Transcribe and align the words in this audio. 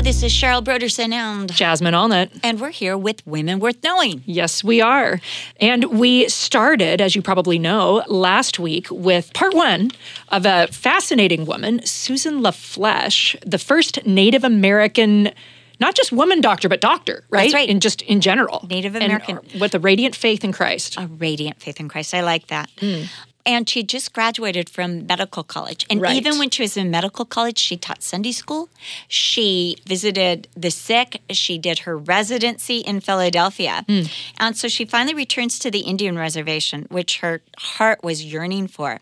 Hello, 0.00 0.08
this 0.08 0.22
is 0.22 0.32
Cheryl 0.32 0.64
Brodersen 0.64 1.12
and 1.12 1.52
Jasmine 1.52 1.92
Allnut. 1.92 2.40
And 2.42 2.58
we're 2.58 2.70
here 2.70 2.96
with 2.96 3.20
Women 3.26 3.60
Worth 3.60 3.82
Knowing. 3.84 4.22
Yes, 4.24 4.64
we 4.64 4.80
are. 4.80 5.20
And 5.60 5.84
we 6.00 6.26
started, 6.30 7.02
as 7.02 7.14
you 7.14 7.20
probably 7.20 7.58
know, 7.58 8.02
last 8.08 8.58
week 8.58 8.86
with 8.90 9.30
part 9.34 9.52
one 9.52 9.90
of 10.30 10.46
a 10.46 10.68
fascinating 10.68 11.44
woman, 11.44 11.84
Susan 11.84 12.40
La 12.40 12.50
Flesche, 12.50 13.38
the 13.44 13.58
first 13.58 14.06
Native 14.06 14.42
American 14.42 15.32
not 15.80 15.94
just 15.94 16.12
woman 16.12 16.42
doctor, 16.42 16.68
but 16.68 16.80
doctor, 16.80 17.24
right? 17.30 17.44
That's 17.44 17.54
right. 17.54 17.68
And 17.68 17.80
just 17.80 18.02
in 18.02 18.20
general. 18.20 18.66
Native 18.68 18.94
American. 18.94 19.38
And 19.38 19.60
with 19.60 19.74
a 19.74 19.78
radiant 19.78 20.14
faith 20.14 20.44
in 20.44 20.52
Christ. 20.52 20.98
A 20.98 21.06
radiant 21.06 21.60
faith 21.60 21.80
in 21.80 21.88
Christ. 21.88 22.12
I 22.12 22.20
like 22.20 22.48
that. 22.48 22.70
Mm. 22.76 23.08
And 23.46 23.68
she 23.68 23.82
just 23.82 24.12
graduated 24.12 24.68
from 24.68 25.06
medical 25.06 25.42
college. 25.42 25.86
And 25.88 26.00
right. 26.00 26.16
even 26.16 26.38
when 26.38 26.50
she 26.50 26.62
was 26.62 26.76
in 26.76 26.90
medical 26.90 27.24
college, 27.24 27.58
she 27.58 27.76
taught 27.76 28.02
Sunday 28.02 28.32
school. 28.32 28.68
She 29.08 29.76
visited 29.86 30.48
the 30.56 30.70
sick. 30.70 31.22
She 31.30 31.58
did 31.58 31.80
her 31.80 31.96
residency 31.96 32.78
in 32.78 33.00
Philadelphia. 33.00 33.84
Mm. 33.88 34.12
And 34.38 34.56
so 34.56 34.68
she 34.68 34.84
finally 34.84 35.14
returns 35.14 35.58
to 35.60 35.70
the 35.70 35.80
Indian 35.80 36.18
reservation, 36.18 36.86
which 36.90 37.20
her 37.20 37.42
heart 37.58 38.02
was 38.02 38.24
yearning 38.24 38.66
for. 38.66 39.00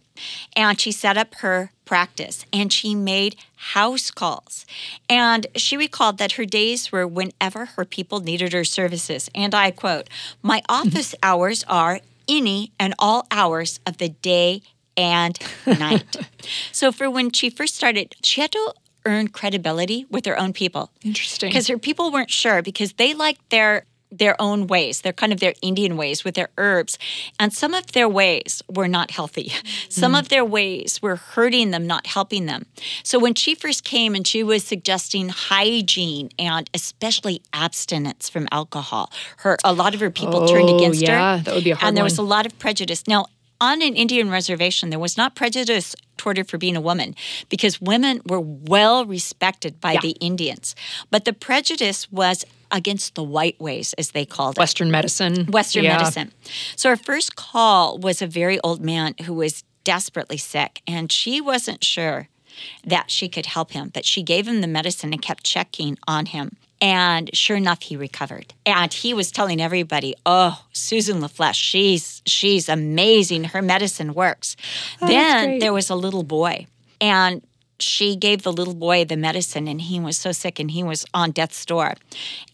And 0.56 0.80
she 0.80 0.92
set 0.92 1.16
up 1.16 1.36
her 1.36 1.72
practice 1.84 2.44
and 2.52 2.72
she 2.72 2.94
made 2.94 3.36
house 3.72 4.10
calls. 4.10 4.66
And 5.08 5.46
she 5.56 5.76
recalled 5.76 6.18
that 6.18 6.32
her 6.32 6.44
days 6.44 6.92
were 6.92 7.06
whenever 7.06 7.64
her 7.64 7.84
people 7.84 8.20
needed 8.20 8.52
her 8.52 8.64
services. 8.64 9.30
And 9.34 9.54
I 9.54 9.70
quote, 9.70 10.08
My 10.42 10.62
office 10.68 11.14
hours 11.22 11.64
are 11.68 12.00
any 12.28 12.72
and 12.78 12.94
all 12.98 13.26
hours 13.30 13.80
of 13.86 13.98
the 13.98 14.08
day 14.08 14.62
and 14.96 15.38
night. 15.66 16.16
so 16.72 16.92
for 16.92 17.10
when 17.10 17.30
she 17.30 17.50
first 17.50 17.74
started, 17.74 18.14
she 18.22 18.40
had 18.40 18.52
to 18.52 18.74
earn 19.06 19.28
credibility 19.28 20.04
with 20.10 20.26
her 20.26 20.38
own 20.38 20.52
people. 20.52 20.90
Interesting. 21.02 21.48
Because 21.50 21.68
her 21.68 21.78
people 21.78 22.10
weren't 22.10 22.30
sure 22.30 22.62
because 22.62 22.94
they 22.94 23.14
liked 23.14 23.48
their 23.50 23.84
their 24.10 24.40
own 24.40 24.66
ways. 24.66 25.00
They're 25.00 25.12
kind 25.12 25.32
of 25.32 25.40
their 25.40 25.54
Indian 25.62 25.96
ways 25.96 26.24
with 26.24 26.34
their 26.34 26.48
herbs. 26.56 26.98
And 27.38 27.52
some 27.52 27.74
of 27.74 27.92
their 27.92 28.08
ways 28.08 28.62
were 28.68 28.88
not 28.88 29.10
healthy. 29.10 29.52
Some 29.88 30.12
mm. 30.12 30.20
of 30.20 30.28
their 30.28 30.44
ways 30.44 31.00
were 31.02 31.16
hurting 31.16 31.70
them, 31.70 31.86
not 31.86 32.06
helping 32.06 32.46
them. 32.46 32.66
So 33.02 33.18
when 33.18 33.34
she 33.34 33.54
first 33.54 33.84
came 33.84 34.14
and 34.14 34.26
she 34.26 34.42
was 34.42 34.64
suggesting 34.64 35.28
hygiene 35.28 36.30
and 36.38 36.68
especially 36.74 37.42
abstinence 37.52 38.28
from 38.28 38.48
alcohol, 38.50 39.12
her 39.38 39.56
a 39.64 39.72
lot 39.72 39.94
of 39.94 40.00
her 40.00 40.10
people 40.10 40.44
oh, 40.44 40.46
turned 40.46 40.70
against 40.70 41.02
yeah, 41.02 41.38
her. 41.38 41.44
That 41.44 41.54
would 41.54 41.64
be 41.64 41.70
a 41.70 41.76
hard 41.76 41.88
And 41.88 41.96
there 41.96 42.04
one. 42.04 42.10
was 42.10 42.18
a 42.18 42.22
lot 42.22 42.46
of 42.46 42.58
prejudice. 42.58 43.06
Now, 43.06 43.26
on 43.60 43.82
an 43.82 43.96
Indian 43.96 44.30
reservation, 44.30 44.90
there 44.90 44.98
was 44.98 45.16
not 45.16 45.34
prejudice 45.34 45.96
toward 46.16 46.36
her 46.36 46.44
for 46.44 46.58
being 46.58 46.76
a 46.76 46.80
woman 46.80 47.14
because 47.48 47.80
women 47.80 48.20
were 48.26 48.40
well 48.40 49.04
respected 49.04 49.80
by 49.80 49.92
yeah. 49.92 50.00
the 50.00 50.10
Indians. 50.20 50.76
But 51.10 51.24
the 51.24 51.32
prejudice 51.32 52.10
was 52.12 52.44
against 52.70 53.14
the 53.14 53.22
white 53.22 53.58
ways, 53.60 53.94
as 53.94 54.12
they 54.12 54.24
called 54.24 54.56
it. 54.56 54.60
Western 54.60 54.90
medicine. 54.90 55.46
Western 55.46 55.84
yeah. 55.84 55.98
medicine. 55.98 56.32
So 56.76 56.90
her 56.90 56.96
first 56.96 57.36
call 57.36 57.98
was 57.98 58.22
a 58.22 58.26
very 58.26 58.60
old 58.60 58.84
man 58.84 59.14
who 59.24 59.34
was 59.34 59.64
desperately 59.84 60.36
sick, 60.36 60.82
and 60.86 61.10
she 61.10 61.40
wasn't 61.40 61.82
sure 61.82 62.28
that 62.84 63.10
she 63.10 63.28
could 63.28 63.46
help 63.46 63.72
him, 63.72 63.90
but 63.92 64.04
she 64.04 64.22
gave 64.22 64.46
him 64.46 64.60
the 64.60 64.66
medicine 64.66 65.12
and 65.12 65.22
kept 65.22 65.44
checking 65.44 65.96
on 66.06 66.26
him. 66.26 66.56
And 66.80 67.30
sure 67.34 67.56
enough, 67.56 67.82
he 67.82 67.96
recovered. 67.96 68.54
And 68.64 68.92
he 68.92 69.12
was 69.12 69.32
telling 69.32 69.60
everybody, 69.60 70.14
"Oh, 70.24 70.64
Susan 70.72 71.20
La 71.20 71.28
Flesche, 71.28 71.54
she's 71.54 72.22
she's 72.24 72.68
amazing. 72.68 73.44
Her 73.44 73.62
medicine 73.62 74.14
works." 74.14 74.56
Oh, 75.00 75.08
then 75.08 75.58
there 75.58 75.72
was 75.72 75.90
a 75.90 75.96
little 75.96 76.22
boy, 76.22 76.66
and 77.00 77.42
she 77.80 78.16
gave 78.16 78.42
the 78.42 78.52
little 78.52 78.74
boy 78.74 79.04
the 79.04 79.16
medicine 79.16 79.68
and 79.68 79.80
he 79.80 80.00
was 80.00 80.18
so 80.18 80.32
sick 80.32 80.58
and 80.58 80.70
he 80.70 80.82
was 80.82 81.06
on 81.14 81.30
death's 81.30 81.64
door. 81.64 81.94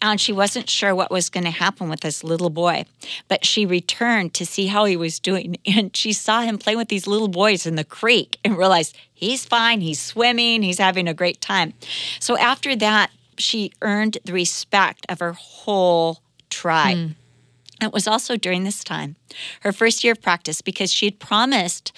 And 0.03 0.21
she 0.21 0.33
wasn't 0.33 0.69
sure 0.69 0.95
what 0.95 1.11
was 1.11 1.31
going 1.31 1.45
to 1.45 1.51
happen 1.51 1.89
with 1.89 2.01
this 2.01 2.23
little 2.23 2.51
boy. 2.51 2.85
But 3.29 3.45
she 3.45 3.65
returned 3.65 4.35
to 4.35 4.47
see 4.47 4.67
how 4.67 4.85
he 4.85 4.97
was 4.97 5.19
doing 5.19 5.57
and 5.67 5.97
she 5.97 6.13
saw 6.13 6.43
him 6.43 6.59
playing 6.59 6.79
with 6.79 6.89
these 6.89 7.07
little 7.07 7.29
boys 7.29 7.67
in 7.67 7.77
the 7.77 7.85
creek 7.85 8.39
and 8.45 8.59
realized 8.59 8.97
he's 9.13 9.45
fine, 9.45 9.81
he's 9.81 10.01
swimming, 10.01 10.63
he's 10.63 10.79
having 10.79 11.09
a 11.09 11.15
great 11.15 11.41
time. 11.41 11.75
So 12.21 12.37
after 12.37 12.77
that, 12.77 13.11
she 13.39 13.73
earned 13.83 14.19
the 14.25 14.33
respect 14.33 15.07
of 15.09 15.21
her 15.21 15.33
whole 15.33 16.21
tribe. 16.51 16.97
Mm. 16.97 17.15
It 17.83 17.93
was 17.93 18.07
also 18.07 18.37
during 18.37 18.65
this 18.65 18.85
time, 18.85 19.17
her 19.61 19.73
first 19.73 20.05
year 20.05 20.13
of 20.13 20.23
practice, 20.23 20.63
because 20.63 20.93
she 20.93 21.07
had 21.07 21.19
promised 21.19 21.93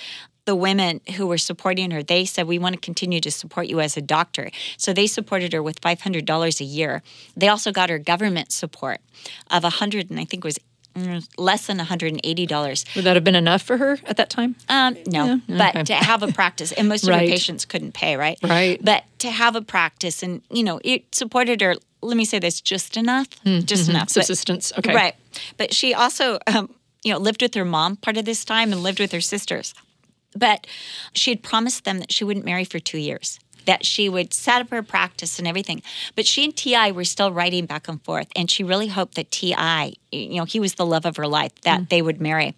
the 0.47 0.55
women 0.57 1.01
who 1.17 1.27
were 1.27 1.39
supporting 1.39 1.91
her, 1.91 2.03
they 2.03 2.25
said, 2.25 2.47
We 2.47 2.59
want 2.59 2.75
to 2.75 2.81
continue 2.81 3.21
to 3.21 3.31
support 3.31 3.67
you 3.67 3.81
as 3.81 3.97
a 3.97 4.01
doctor. 4.01 4.51
So 4.79 4.93
they 4.93 5.07
supported 5.07 5.53
her 5.53 5.63
with 5.63 5.81
$500 5.81 6.61
a 6.61 6.65
year. 6.65 7.03
They 7.37 7.49
also 7.49 7.71
got 7.73 7.91
her 7.91 7.99
government 7.99 8.51
support 8.53 9.01
of 9.51 9.63
100 9.65 10.09
and 10.11 10.19
I 10.19 10.25
think 10.25 10.45
it 10.45 10.49
was 10.49 10.59
mm, 10.95 11.27
less 11.37 11.67
than 11.67 11.79
$180. 11.79 12.97
Would 12.97 13.05
that 13.05 13.17
have 13.17 13.25
been 13.25 13.35
enough 13.35 13.63
for 13.63 13.77
her 13.77 13.99
at 14.07 14.17
that 14.17 14.31
time? 14.31 14.57
Um, 14.69 14.97
no, 15.07 15.25
Yeah, 15.27 15.39
but 15.59 15.77
okay. 15.77 15.83
to 15.85 15.95
have 15.95 16.23
a 16.23 16.33
practice, 16.33 16.73
and 16.73 16.89
most 16.89 17.03
of 17.03 17.11
Right. 17.11 17.29
her 17.29 17.35
patients 17.35 17.65
couldn't 17.65 17.93
pay, 17.93 18.17
right? 18.17 18.39
Right. 18.43 18.83
But 18.83 19.05
to 19.19 19.31
have 19.31 19.57
a 19.57 19.63
practice, 19.63 20.23
and 20.23 20.43
you 20.51 20.63
know, 20.63 20.81
it 20.85 21.15
supported 21.15 21.61
her. 21.61 21.75
Let 22.03 22.17
me 22.17 22.25
say 22.25 22.39
this: 22.39 22.61
just 22.61 22.97
enough, 22.97 23.27
just 23.45 23.89
enough. 23.89 24.07
But- 24.15 24.25
Subsistence. 24.27 24.73
Okay. 24.79 24.95
Right. 24.95 25.15
But 25.57 25.75
she 25.75 25.93
also, 25.93 26.39
um, 26.47 26.73
you 27.03 27.13
know, 27.13 27.19
lived 27.19 27.43
with 27.43 27.55
her 27.55 27.65
mom 27.65 27.97
part 27.97 28.17
of 28.17 28.25
this 28.25 28.45
time 28.45 28.73
and 28.73 28.83
lived 28.83 29.01
with 29.01 29.13
her 29.13 29.21
sisters. 29.21 29.75
But 30.37 30.67
she 31.13 31.31
had 31.31 31.43
promised 31.43 31.85
them 31.85 31.99
that 31.99 32.13
she 32.13 32.25
wouldn't 32.25 32.45
marry 32.45 32.65
for 32.65 32.79
two 32.79 32.99
years, 32.99 33.39
that 33.65 33.85
she 33.85 34.09
would 34.09 34.33
set 34.33 34.61
up 34.61 34.71
her 34.71 34.83
practice 34.83 35.39
and 35.39 35.49
everything. 35.49 35.83
But 36.15 36.27
she 36.27 36.45
and 36.45 36.57
T.I. 36.57 36.93
were 36.93 37.05
still 37.05 37.33
writing 37.33 37.67
back 37.67 37.89
and 37.89 38.03
forth, 38.03 38.29
and 38.37 38.51
she 38.51 38.63
really 38.65 38.89
hoped 38.89 39.15
that 39.17 39.31
T.I., 39.31 39.95
you 40.13 40.37
know, 40.37 40.45
he 40.45 40.61
was 40.61 40.75
the 40.75 40.87
love 40.87 41.05
of 41.05 41.17
her 41.17 41.27
life, 41.27 41.53
that 41.63 41.91
they 41.91 42.01
would 42.01 42.21
marry. 42.21 42.55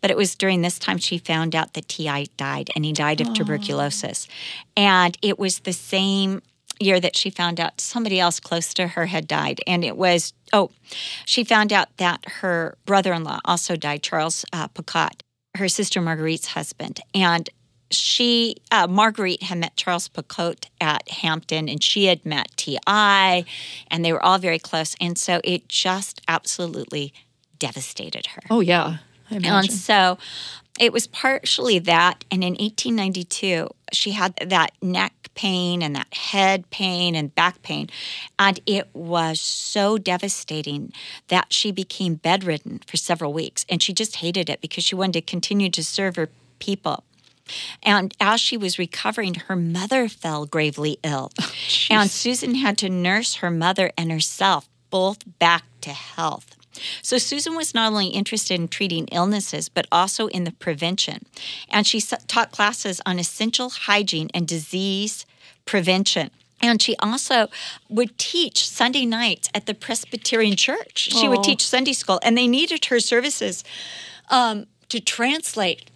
But 0.00 0.10
it 0.10 0.16
was 0.16 0.34
during 0.34 0.62
this 0.62 0.78
time 0.78 0.98
she 0.98 1.18
found 1.18 1.54
out 1.54 1.74
that 1.74 1.88
T.I. 1.88 2.26
died, 2.36 2.70
and 2.74 2.84
he 2.84 2.92
died 2.92 3.20
of 3.20 3.34
tuberculosis. 3.34 4.28
And 4.76 5.18
it 5.20 5.38
was 5.38 5.60
the 5.60 5.72
same 5.72 6.42
year 6.80 7.00
that 7.00 7.16
she 7.16 7.30
found 7.30 7.60
out 7.60 7.80
somebody 7.80 8.18
else 8.18 8.40
close 8.40 8.74
to 8.74 8.88
her 8.88 9.06
had 9.06 9.28
died. 9.28 9.60
And 9.66 9.84
it 9.84 9.96
was, 9.96 10.32
oh, 10.52 10.70
she 11.24 11.44
found 11.44 11.72
out 11.72 11.96
that 11.98 12.24
her 12.40 12.76
brother 12.86 13.12
in 13.12 13.24
law 13.24 13.40
also 13.44 13.76
died, 13.76 14.02
Charles 14.02 14.44
uh, 14.52 14.68
Picotte, 14.68 15.20
her 15.56 15.68
sister 15.68 16.00
Marguerite's 16.00 16.48
husband. 16.48 17.00
And 17.14 17.48
she, 17.90 18.56
uh, 18.70 18.86
Marguerite, 18.86 19.42
had 19.42 19.58
met 19.58 19.76
Charles 19.76 20.08
Picotte 20.08 20.66
at 20.80 21.08
Hampton, 21.10 21.68
and 21.68 21.82
she 21.82 22.06
had 22.06 22.24
met 22.24 22.48
T.I., 22.56 23.44
and 23.90 24.04
they 24.04 24.12
were 24.12 24.24
all 24.24 24.38
very 24.38 24.58
close. 24.58 24.96
And 25.00 25.18
so 25.18 25.40
it 25.44 25.68
just 25.68 26.22
absolutely 26.26 27.12
devastated 27.58 28.28
her. 28.28 28.42
Oh, 28.50 28.60
yeah. 28.60 28.98
I 29.30 29.34
And 29.44 29.72
so 29.72 30.18
it 30.78 30.92
was 30.92 31.06
partially 31.06 31.78
that. 31.80 32.24
And 32.30 32.42
in 32.42 32.54
1892, 32.54 33.68
she 33.92 34.12
had 34.12 34.34
that 34.36 34.72
neck 34.80 35.30
pain 35.34 35.82
and 35.82 35.94
that 35.96 36.12
head 36.14 36.70
pain 36.70 37.14
and 37.14 37.34
back 37.34 37.62
pain. 37.62 37.88
And 38.38 38.60
it 38.66 38.88
was 38.92 39.40
so 39.40 39.98
devastating 39.98 40.92
that 41.28 41.52
she 41.52 41.72
became 41.72 42.16
bedridden 42.16 42.80
for 42.86 42.96
several 42.96 43.32
weeks. 43.32 43.64
And 43.68 43.82
she 43.82 43.92
just 43.92 44.16
hated 44.16 44.48
it 44.48 44.60
because 44.60 44.84
she 44.84 44.94
wanted 44.94 45.12
to 45.14 45.22
continue 45.22 45.70
to 45.70 45.84
serve 45.84 46.16
her 46.16 46.30
people. 46.58 47.04
And 47.82 48.14
as 48.20 48.40
she 48.40 48.56
was 48.56 48.78
recovering, 48.78 49.34
her 49.34 49.56
mother 49.56 50.08
fell 50.08 50.46
gravely 50.46 50.98
ill. 51.02 51.32
Oh, 51.40 51.52
and 51.90 52.10
Susan 52.10 52.54
had 52.54 52.78
to 52.78 52.88
nurse 52.88 53.36
her 53.36 53.50
mother 53.50 53.92
and 53.98 54.10
herself 54.10 54.68
both 54.90 55.18
back 55.38 55.64
to 55.82 55.90
health. 55.90 56.56
So 57.02 57.18
Susan 57.18 57.54
was 57.54 57.74
not 57.74 57.92
only 57.92 58.08
interested 58.08 58.58
in 58.60 58.68
treating 58.68 59.06
illnesses, 59.08 59.68
but 59.68 59.86
also 59.92 60.26
in 60.28 60.44
the 60.44 60.52
prevention. 60.52 61.26
And 61.68 61.86
she 61.86 62.00
taught 62.00 62.52
classes 62.52 63.00
on 63.04 63.18
essential 63.18 63.70
hygiene 63.70 64.30
and 64.34 64.46
disease 64.46 65.26
prevention. 65.66 66.30
And 66.60 66.80
she 66.80 66.96
also 66.98 67.48
would 67.88 68.16
teach 68.18 68.68
Sunday 68.68 69.04
nights 69.04 69.48
at 69.52 69.66
the 69.66 69.74
Presbyterian 69.74 70.56
Church. 70.56 71.08
She 71.10 71.28
would 71.28 71.42
teach 71.42 71.66
Sunday 71.66 71.92
school, 71.92 72.20
and 72.22 72.38
they 72.38 72.46
needed 72.46 72.84
her 72.84 73.00
services 73.00 73.64
um, 74.30 74.66
to 74.88 75.00
translate 75.00 75.90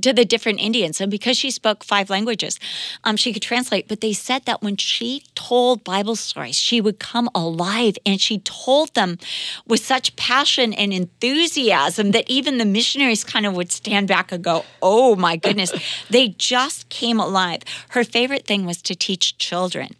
to 0.00 0.12
the 0.12 0.24
different 0.24 0.60
Indians. 0.60 1.00
And 1.00 1.10
because 1.10 1.36
she 1.36 1.50
spoke 1.50 1.84
five 1.84 2.10
languages, 2.10 2.58
um, 3.04 3.16
she 3.16 3.32
could 3.32 3.42
translate. 3.42 3.88
But 3.88 4.00
they 4.00 4.12
said 4.12 4.44
that 4.44 4.62
when 4.62 4.76
she 4.76 5.24
told 5.34 5.84
Bible 5.84 6.16
stories, 6.16 6.56
she 6.56 6.80
would 6.80 6.98
come 6.98 7.28
alive 7.34 7.96
and 8.04 8.20
she 8.20 8.38
told 8.40 8.94
them 8.94 9.18
with 9.66 9.84
such 9.84 10.16
passion 10.16 10.72
and 10.72 10.92
enthusiasm 10.92 12.10
that 12.10 12.28
even 12.28 12.58
the 12.58 12.64
missionaries 12.64 13.24
kind 13.24 13.46
of 13.46 13.54
would 13.54 13.70
stand 13.72 14.08
back 14.08 14.32
and 14.32 14.42
go, 14.42 14.64
Oh 14.82 15.16
my 15.16 15.36
goodness. 15.36 15.72
they 16.10 16.28
just 16.28 16.88
came 16.88 17.20
alive. 17.20 17.62
Her 17.90 18.04
favorite 18.04 18.46
thing 18.46 18.66
was 18.66 18.82
to 18.82 18.94
teach 18.94 19.38
children. 19.38 19.94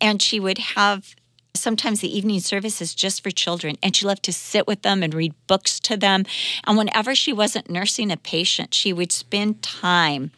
And 0.00 0.22
she 0.22 0.38
would 0.38 0.58
have 0.58 1.14
sometimes 1.54 2.00
the 2.00 2.16
evening 2.16 2.40
services 2.40 2.94
just 2.94 3.22
for 3.22 3.30
children 3.30 3.76
and 3.82 3.94
she 3.94 4.06
loved 4.06 4.22
to 4.24 4.32
sit 4.32 4.66
with 4.66 4.82
them 4.82 5.02
and 5.02 5.14
read 5.14 5.34
books 5.46 5.80
to 5.80 5.96
them. 5.96 6.24
And 6.66 6.76
whenever 6.76 7.14
she 7.14 7.32
wasn't 7.32 7.70
nursing 7.70 8.10
a 8.10 8.16
patient 8.16 8.74
she 8.74 8.92
would 8.92 9.12
spend 9.12 9.62
time 9.62 10.30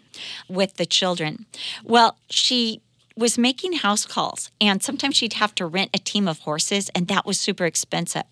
with 0.49 0.77
the 0.77 0.87
children. 0.87 1.47
Well 1.85 2.17
she 2.31 2.81
was 3.17 3.37
making 3.37 3.75
house 3.75 4.07
calls 4.07 4.51
and 4.61 4.83
sometimes 4.83 5.17
she'd 5.17 5.35
have 5.35 5.55
to 5.55 5.67
rent 5.67 5.91
a 5.93 5.99
team 5.99 6.27
of 6.27 6.41
horses 6.41 6.91
and 6.95 7.09
that 7.09 7.27
was 7.27 7.39
super 7.39 7.67
expensive. 7.67 8.25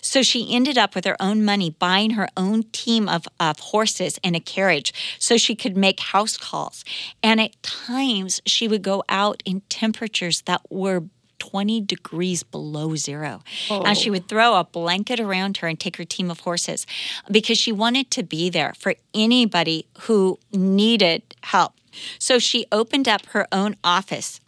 So 0.00 0.22
she 0.22 0.54
ended 0.54 0.76
up 0.76 0.94
with 0.94 1.04
her 1.04 1.16
own 1.20 1.44
money 1.44 1.70
buying 1.70 2.10
her 2.10 2.28
own 2.36 2.64
team 2.72 3.08
of, 3.08 3.26
of 3.38 3.58
horses 3.60 4.18
and 4.24 4.34
a 4.34 4.40
carriage 4.40 4.92
so 5.18 5.36
she 5.36 5.54
could 5.54 5.76
make 5.76 6.00
house 6.00 6.36
calls. 6.36 6.84
And 7.22 7.40
at 7.40 7.60
times 7.62 8.40
she 8.44 8.66
would 8.68 8.82
go 8.82 9.04
out 9.08 9.42
in 9.44 9.60
temperatures 9.68 10.42
that 10.42 10.62
were 10.68 11.04
20 11.50 11.80
degrees 11.82 12.42
below 12.42 12.96
zero. 12.96 13.42
And 13.70 13.96
she 13.96 14.08
oh. 14.08 14.12
would 14.12 14.28
throw 14.28 14.54
a 14.54 14.64
blanket 14.64 15.20
around 15.20 15.58
her 15.58 15.68
and 15.68 15.78
take 15.78 15.96
her 15.96 16.04
team 16.04 16.30
of 16.30 16.40
horses 16.40 16.86
because 17.30 17.58
she 17.58 17.72
wanted 17.72 18.10
to 18.12 18.22
be 18.22 18.48
there 18.48 18.72
for 18.78 18.94
anybody 19.12 19.86
who 20.02 20.38
needed 20.52 21.22
help. 21.42 21.74
So 22.18 22.38
she 22.38 22.66
opened 22.72 23.08
up 23.08 23.26
her 23.26 23.46
own 23.52 23.76
office 23.84 24.40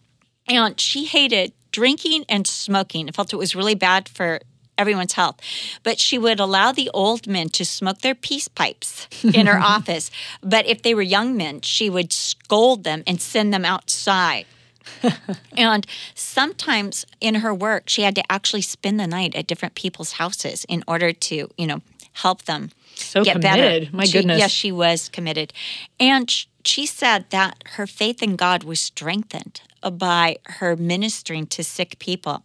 and 0.47 0.79
she 0.79 1.05
hated 1.05 1.53
drinking 1.71 2.25
and 2.27 2.47
smoking. 2.47 3.07
I 3.07 3.11
felt 3.11 3.33
it 3.33 3.37
was 3.37 3.55
really 3.55 3.75
bad 3.75 4.09
for 4.09 4.39
everyone's 4.77 5.13
health. 5.13 5.39
But 5.83 5.99
she 5.99 6.17
would 6.17 6.39
allow 6.39 6.71
the 6.71 6.89
old 6.93 7.27
men 7.27 7.49
to 7.49 7.65
smoke 7.65 7.99
their 7.99 8.15
peace 8.15 8.47
pipes 8.47 9.07
in 9.23 9.45
her 9.47 9.59
office. 9.75 10.09
But 10.41 10.65
if 10.65 10.81
they 10.81 10.93
were 10.93 11.01
young 11.01 11.37
men, 11.37 11.61
she 11.61 11.89
would 11.89 12.13
scold 12.13 12.83
them 12.83 13.03
and 13.05 13.21
send 13.21 13.53
them 13.53 13.65
outside. 13.65 14.45
and 15.57 15.85
sometimes 16.15 17.05
in 17.21 17.35
her 17.35 17.53
work, 17.53 17.89
she 17.89 18.01
had 18.03 18.15
to 18.15 18.31
actually 18.31 18.61
spend 18.61 18.99
the 18.99 19.07
night 19.07 19.35
at 19.35 19.47
different 19.47 19.75
people's 19.75 20.13
houses 20.13 20.65
in 20.65 20.83
order 20.87 21.11
to, 21.13 21.49
you 21.57 21.67
know, 21.67 21.81
help 22.13 22.43
them 22.43 22.71
So 22.95 23.23
get 23.23 23.33
committed. 23.33 23.83
better. 23.83 23.95
My 23.95 24.05
She- 24.05 24.13
goodness. 24.13 24.39
Yes, 24.39 24.51
she 24.51 24.71
was 24.71 25.09
committed. 25.09 25.53
And 25.99 26.29
sh- 26.29 26.45
she 26.65 26.85
said 26.85 27.25
that 27.29 27.63
her 27.75 27.87
faith 27.87 28.21
in 28.23 28.35
God 28.35 28.63
was 28.63 28.79
strengthened 28.79 29.61
by 29.93 30.37
her 30.45 30.75
ministering 30.75 31.47
to 31.47 31.63
sick 31.63 31.97
people. 31.99 32.43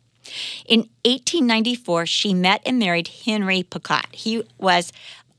In 0.67 0.81
1894, 1.05 2.07
she 2.07 2.33
met 2.33 2.63
and 2.65 2.79
married 2.79 3.09
Henry 3.25 3.65
Picotte. 3.65 4.15
He 4.15 4.45
was 4.59 4.93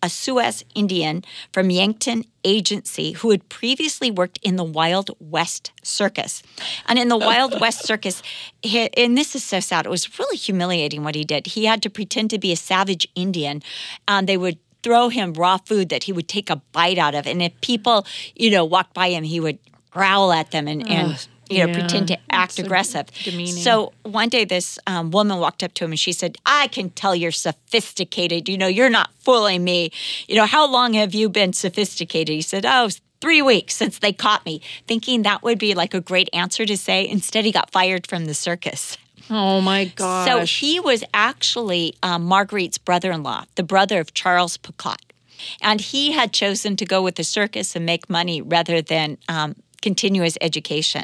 a 0.03 0.09
Sioux 0.09 0.41
Indian 0.75 1.23
from 1.53 1.69
Yankton 1.69 2.25
Agency 2.43 3.13
who 3.13 3.31
had 3.31 3.47
previously 3.47 4.11
worked 4.11 4.37
in 4.43 4.57
the 4.57 4.63
Wild 4.63 5.11
West 5.19 5.71
Circus. 5.81 6.43
And 6.87 6.99
in 6.99 7.07
the 7.07 7.17
Wild 7.29 7.59
West 7.61 7.85
Circus, 7.85 8.21
he, 8.61 8.89
and 8.97 9.17
this 9.17 9.33
is 9.33 9.43
so 9.43 9.61
sad, 9.61 9.85
it 9.85 9.89
was 9.89 10.19
really 10.19 10.35
humiliating 10.35 11.03
what 11.03 11.15
he 11.15 11.23
did. 11.23 11.47
He 11.47 11.65
had 11.65 11.81
to 11.83 11.89
pretend 11.89 12.29
to 12.31 12.37
be 12.37 12.51
a 12.51 12.57
savage 12.57 13.07
Indian, 13.15 13.63
and 14.05 14.27
they 14.27 14.37
would 14.37 14.59
throw 14.83 15.07
him 15.07 15.31
raw 15.33 15.55
food 15.57 15.87
that 15.87 16.03
he 16.03 16.11
would 16.11 16.27
take 16.27 16.49
a 16.49 16.57
bite 16.73 16.97
out 16.97 17.15
of. 17.15 17.25
And 17.25 17.41
if 17.41 17.59
people, 17.61 18.05
you 18.35 18.51
know, 18.51 18.65
walked 18.65 18.93
by 18.93 19.09
him, 19.09 19.23
he 19.23 19.39
would 19.39 19.57
growl 19.89 20.33
at 20.33 20.51
them 20.51 20.67
and, 20.67 20.87
and 20.89 21.27
you 21.53 21.65
know, 21.65 21.71
yeah. 21.71 21.79
pretend 21.79 22.07
to 22.09 22.17
act 22.29 22.59
aggressive. 22.59 23.07
demeaning. 23.23 23.53
So 23.53 23.93
one 24.03 24.29
day, 24.29 24.45
this 24.45 24.79
um, 24.87 25.11
woman 25.11 25.39
walked 25.39 25.63
up 25.63 25.73
to 25.75 25.85
him 25.85 25.91
and 25.91 25.99
she 25.99 26.13
said, 26.13 26.37
I 26.45 26.67
can 26.67 26.89
tell 26.89 27.15
you're 27.15 27.31
sophisticated. 27.31 28.49
You 28.49 28.57
know, 28.57 28.67
you're 28.67 28.89
not 28.89 29.11
fooling 29.19 29.63
me. 29.63 29.91
You 30.27 30.35
know, 30.35 30.45
how 30.45 30.69
long 30.69 30.93
have 30.93 31.13
you 31.13 31.29
been 31.29 31.53
sophisticated? 31.53 32.33
He 32.33 32.41
said, 32.41 32.65
Oh, 32.65 32.89
three 33.21 33.41
weeks 33.41 33.73
since 33.75 33.99
they 33.99 34.11
caught 34.11 34.45
me, 34.45 34.61
thinking 34.85 35.21
that 35.21 35.43
would 35.43 35.57
be 35.57 35.73
like 35.73 35.93
a 35.93 36.01
great 36.01 36.29
answer 36.33 36.65
to 36.65 36.75
say. 36.75 37.07
Instead, 37.07 37.45
he 37.45 37.51
got 37.51 37.71
fired 37.71 38.05
from 38.05 38.25
the 38.25 38.33
circus. 38.33 38.97
Oh 39.29 39.61
my 39.61 39.85
gosh. 39.85 40.27
So 40.27 40.45
he 40.45 40.79
was 40.79 41.03
actually 41.13 41.95
um, 42.03 42.27
Marguerite's 42.27 42.77
brother 42.77 43.11
in 43.11 43.23
law, 43.23 43.45
the 43.55 43.63
brother 43.63 43.99
of 43.99 44.13
Charles 44.13 44.57
Picotte. 44.57 45.13
And 45.61 45.81
he 45.81 46.11
had 46.11 46.33
chosen 46.33 46.75
to 46.77 46.85
go 46.85 47.01
with 47.01 47.15
the 47.15 47.23
circus 47.23 47.75
and 47.75 47.85
make 47.85 48.09
money 48.09 48.41
rather 48.41 48.81
than 48.81 49.17
um, 49.27 49.55
continue 49.83 50.23
his 50.23 50.37
education. 50.41 51.03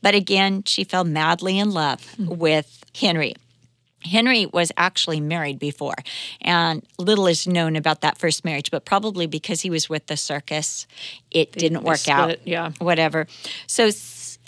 But 0.00 0.14
again, 0.14 0.62
she 0.64 0.84
fell 0.84 1.04
madly 1.04 1.58
in 1.58 1.70
love 1.70 2.14
with 2.18 2.84
Henry. 2.98 3.34
Henry 4.04 4.46
was 4.46 4.72
actually 4.76 5.20
married 5.20 5.58
before, 5.58 5.94
and 6.40 6.82
little 6.98 7.26
is 7.26 7.46
known 7.46 7.76
about 7.76 8.00
that 8.00 8.18
first 8.18 8.44
marriage, 8.44 8.70
but 8.70 8.84
probably 8.84 9.26
because 9.26 9.60
he 9.60 9.70
was 9.70 9.88
with 9.88 10.06
the 10.06 10.16
circus, 10.16 10.86
it 11.30 11.52
didn't 11.52 11.84
they 11.84 11.88
work 11.88 12.08
out. 12.08 12.38
yeah. 12.44 12.72
Whatever. 12.78 13.26
So 13.66 13.90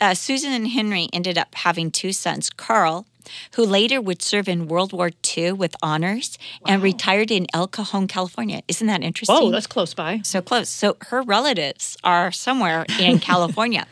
uh, 0.00 0.14
Susan 0.14 0.52
and 0.52 0.68
Henry 0.68 1.08
ended 1.12 1.38
up 1.38 1.54
having 1.54 1.90
two 1.90 2.12
sons 2.12 2.50
Carl, 2.50 3.06
who 3.54 3.64
later 3.64 4.00
would 4.00 4.22
serve 4.22 4.48
in 4.48 4.68
World 4.68 4.92
War 4.92 5.10
II 5.36 5.52
with 5.52 5.74
honors 5.82 6.38
and 6.66 6.82
retired 6.82 7.30
in 7.30 7.46
El 7.52 7.68
Cajon, 7.68 8.06
California. 8.08 8.62
Isn't 8.68 8.86
that 8.86 9.02
interesting? 9.02 9.36
Whoa, 9.36 9.50
that's 9.50 9.66
close 9.66 9.94
by. 9.94 10.20
so 10.24 10.40
close. 10.40 10.68
So 10.68 10.96
her 11.08 11.22
relatives 11.22 11.96
are 12.04 12.30
somewhere 12.32 12.84
in 13.00 13.18
California. 13.30 13.86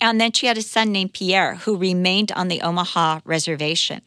And 0.00 0.20
then 0.20 0.32
she 0.32 0.46
had 0.46 0.58
a 0.58 0.62
son 0.62 0.92
named 0.92 1.12
Pierre 1.12 1.56
who 1.56 1.76
remained 1.76 2.30
on 2.32 2.48
the 2.48 2.60
Omaha 2.62 3.20
reservation. 3.24 4.02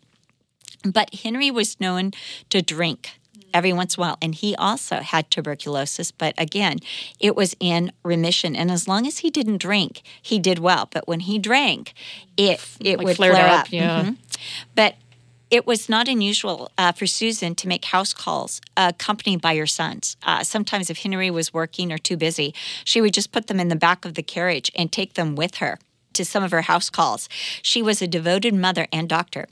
But 0.84 1.14
Henry 1.16 1.52
was 1.52 1.80
known 1.80 2.12
to 2.50 2.62
drink 2.62 3.20
every 3.54 3.74
once 3.74 3.96
in 3.96 4.02
a 4.02 4.08
while, 4.08 4.18
and 4.22 4.34
he 4.36 4.56
also 4.56 4.98
had 4.98 5.30
tuberculosis. 5.32 6.12
But 6.12 6.34
again, 6.38 6.80
it 7.20 7.36
was 7.36 7.56
in 7.60 7.92
remission, 8.04 8.56
and 8.56 8.72
as 8.72 8.88
long 8.88 9.06
as 9.08 9.20
he 9.20 9.30
didn't 9.30 9.58
drink, 9.58 10.02
he 10.22 10.40
did 10.40 10.60
well. 10.60 10.88
But 10.92 11.08
when 11.08 11.22
he 11.22 11.40
drank, 11.40 11.94
it 12.38 12.60
it 12.80 12.98
Like 12.98 13.08
would 13.08 13.16
flare 13.18 13.36
up, 13.36 13.62
up. 13.62 13.72
yeah. 13.72 14.04
Mhm. 14.04 14.18
But 14.76 14.96
it 15.50 15.68
was 15.68 15.90
not 15.90 16.08
unusual 16.08 16.72
uh, 16.78 16.94
for 16.94 17.06
Susan 17.06 17.56
to 17.56 17.68
make 17.68 17.84
house 17.86 18.14
calls 18.14 18.62
uh, 18.78 18.92
accompanied 18.96 19.42
by 19.42 19.56
her 19.58 19.68
sons. 19.68 20.16
Uh, 20.24 20.44
sometimes, 20.44 20.90
if 20.90 21.00
Henry 21.00 21.30
was 21.30 21.54
working 21.54 21.92
or 21.92 21.98
too 21.98 22.16
busy, 22.16 22.54
she 22.86 23.02
would 23.02 23.14
just 23.14 23.32
put 23.34 23.48
them 23.48 23.60
in 23.60 23.68
the 23.68 23.76
back 23.76 24.06
of 24.06 24.14
the 24.14 24.24
carriage 24.24 24.72
and 24.76 24.92
take 24.92 25.16
them 25.16 25.36
with 25.36 25.56
her 25.56 25.78
to 26.14 26.24
some 26.26 26.42
of 26.44 26.52
her 26.52 26.62
house 26.64 26.90
calls. 26.90 27.28
She 27.62 27.82
was 27.82 28.02
a 28.02 28.08
devoted 28.08 28.54
mother 28.54 28.88
and 28.94 29.10
doctor. 29.10 29.48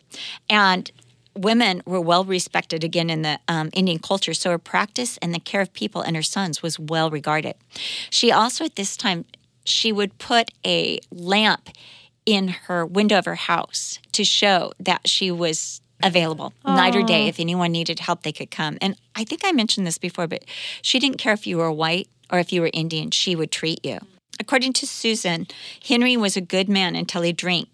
And 0.50 0.90
women 1.36 1.82
were 1.86 2.02
well 2.02 2.24
respected 2.24 2.84
again 2.84 3.10
in 3.10 3.22
the 3.22 3.40
um, 3.48 3.70
Indian 3.74 4.00
culture, 4.00 4.34
so 4.34 4.52
her 4.52 4.58
practice 4.58 5.18
and 5.22 5.34
the 5.34 5.40
care 5.40 5.62
of 5.62 5.74
people 5.74 6.02
and 6.02 6.16
her 6.16 6.24
sons 6.24 6.62
was 6.62 6.80
well 6.80 7.10
regarded. 7.10 7.56
She 8.10 8.32
also, 8.32 8.66
at 8.66 8.76
this 8.76 8.98
time, 8.98 9.26
she 9.64 9.92
would 9.92 10.18
put 10.18 10.52
a 10.66 11.00
lamp 11.12 11.70
in 12.26 12.50
her 12.50 12.86
window 12.86 13.18
of 13.18 13.26
her 13.26 13.36
house 13.36 14.00
to 14.12 14.24
show 14.24 14.72
that 14.80 15.08
she 15.08 15.32
was 15.32 15.82
available 16.04 16.54
night 16.66 16.96
or 16.96 17.04
day. 17.04 17.28
If 17.28 17.40
anyone 17.40 17.72
needed 17.72 18.00
help 18.00 18.24
they 18.24 18.32
could 18.32 18.52
come. 18.52 18.78
And 18.82 18.96
i 19.16 19.24
think 19.24 19.42
i 19.44 19.52
mentioned 19.52 19.86
this 19.86 19.98
before 19.98 20.28
but 20.28 20.46
she 20.82 21.00
didn't 21.00 21.18
care 21.18 21.34
if 21.34 21.46
you 21.46 21.58
were 21.58 21.72
white 21.72 22.08
or 22.32 22.40
if 22.40 22.54
you 22.54 22.62
were 22.62 22.70
indian 22.74 23.12
she 23.12 23.36
would 23.36 23.52
treat 23.52 23.84
you. 23.84 24.00
According 24.40 24.74
to 24.74 24.88
susan 24.88 25.48
henry 25.86 26.16
was 26.16 26.38
a 26.38 26.42
good 26.42 26.70
man 26.70 26.96
until 26.96 27.22
he 27.22 27.34
drank 27.34 27.68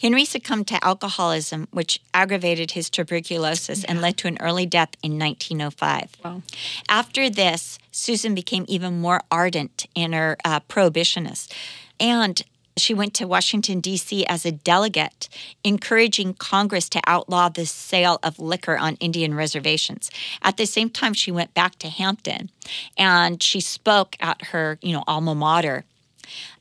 henry 0.00 0.24
succumbed 0.24 0.66
to 0.66 0.82
alcoholism 0.84 1.66
which 1.70 2.00
aggravated 2.14 2.72
his 2.72 2.88
tuberculosis 2.90 3.84
and 3.84 4.00
led 4.00 4.16
to 4.16 4.28
an 4.28 4.36
early 4.40 4.66
death 4.66 4.90
in 5.02 5.18
1905 5.18 6.16
Wow. 6.24 6.42
after 6.88 7.28
this, 7.30 7.78
Susan 7.92 8.34
became 8.34 8.64
even 8.68 9.00
more 9.00 9.22
ardent 9.30 9.86
in 9.94 10.12
her 10.12 10.36
uh, 10.44 10.60
prohibitionist. 10.60 11.52
And 11.98 12.40
she 12.76 12.94
went 12.94 13.12
to 13.14 13.26
Washington, 13.26 13.80
D.C. 13.80 14.24
as 14.26 14.46
a 14.46 14.52
delegate, 14.52 15.28
encouraging 15.64 16.34
Congress 16.34 16.88
to 16.90 17.00
outlaw 17.08 17.48
the 17.48 17.66
sale 17.66 18.20
of 18.22 18.38
liquor 18.38 18.78
on 18.78 18.94
Indian 19.00 19.34
reservations. 19.34 20.12
At 20.42 20.56
the 20.58 20.66
same 20.66 20.90
time, 20.90 21.12
she 21.12 21.32
went 21.32 21.54
back 21.54 21.76
to 21.80 21.88
Hampton 21.88 22.50
and 22.96 23.42
she 23.42 23.60
spoke 23.60 24.14
at 24.20 24.40
her, 24.52 24.78
you 24.80 24.92
know, 24.92 25.02
alma 25.08 25.34
mater. 25.34 25.84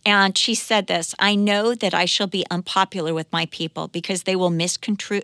And 0.07 0.37
she 0.37 0.55
said 0.55 0.87
this 0.87 1.13
I 1.19 1.35
know 1.35 1.75
that 1.75 1.93
I 1.93 2.05
shall 2.05 2.27
be 2.27 2.45
unpopular 2.49 3.13
with 3.13 3.29
my 3.29 3.45
people 3.47 3.89
because 3.89 4.23
they 4.23 4.37
will 4.37 4.49
misconstrue, 4.49 5.23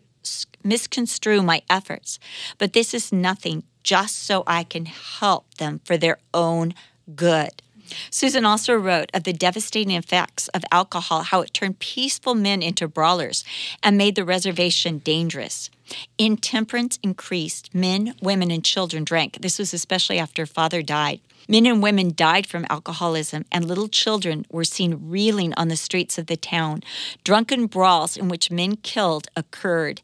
misconstrue 0.62 1.42
my 1.42 1.62
efforts. 1.70 2.20
But 2.58 2.74
this 2.74 2.94
is 2.94 3.14
nothing, 3.14 3.64
just 3.84 4.26
so 4.26 4.44
I 4.46 4.66
can 4.66 4.88
help 4.88 5.54
them 5.54 5.80
for 5.86 5.96
their 5.96 6.18
own 6.34 6.74
good. 7.16 7.62
Susan 8.10 8.46
also 8.46 8.74
wrote 8.74 9.10
of 9.14 9.24
the 9.24 9.34
devastating 9.34 9.96
effects 9.96 10.48
of 10.50 10.64
alcohol, 10.72 11.24
how 11.24 11.42
it 11.42 11.54
turned 11.54 11.80
peaceful 11.80 12.36
men 12.36 12.62
into 12.62 12.88
brawlers 12.88 13.44
and 13.82 13.98
made 13.98 14.16
the 14.16 14.26
reservation 14.26 15.00
dangerous. 15.00 15.70
Intemperance 16.18 16.98
increased. 17.04 17.74
Men, 17.74 18.16
women, 18.22 18.52
and 18.52 18.64
children 18.64 19.04
drank. 19.04 19.42
This 19.42 19.60
was 19.60 19.74
especially 19.74 20.20
after 20.20 20.46
father 20.46 20.82
died. 20.82 21.20
Men 21.48 21.66
and 21.66 21.84
women 21.84 22.14
died 22.16 22.48
from 22.48 22.66
alcoholism, 22.70 23.46
and 23.52 23.66
little 23.66 23.90
children 23.90 24.46
were 24.50 24.64
seen 24.64 25.10
reeling 25.10 25.54
on 25.56 25.68
the 25.68 25.76
streets 25.76 26.18
of 26.18 26.28
the 26.28 26.38
town. 26.38 26.84
Drunken 27.24 27.68
brawls 27.68 28.16
in 28.16 28.30
which 28.30 28.50
men 28.50 28.78
killed 28.78 29.28
occurred, 29.36 30.02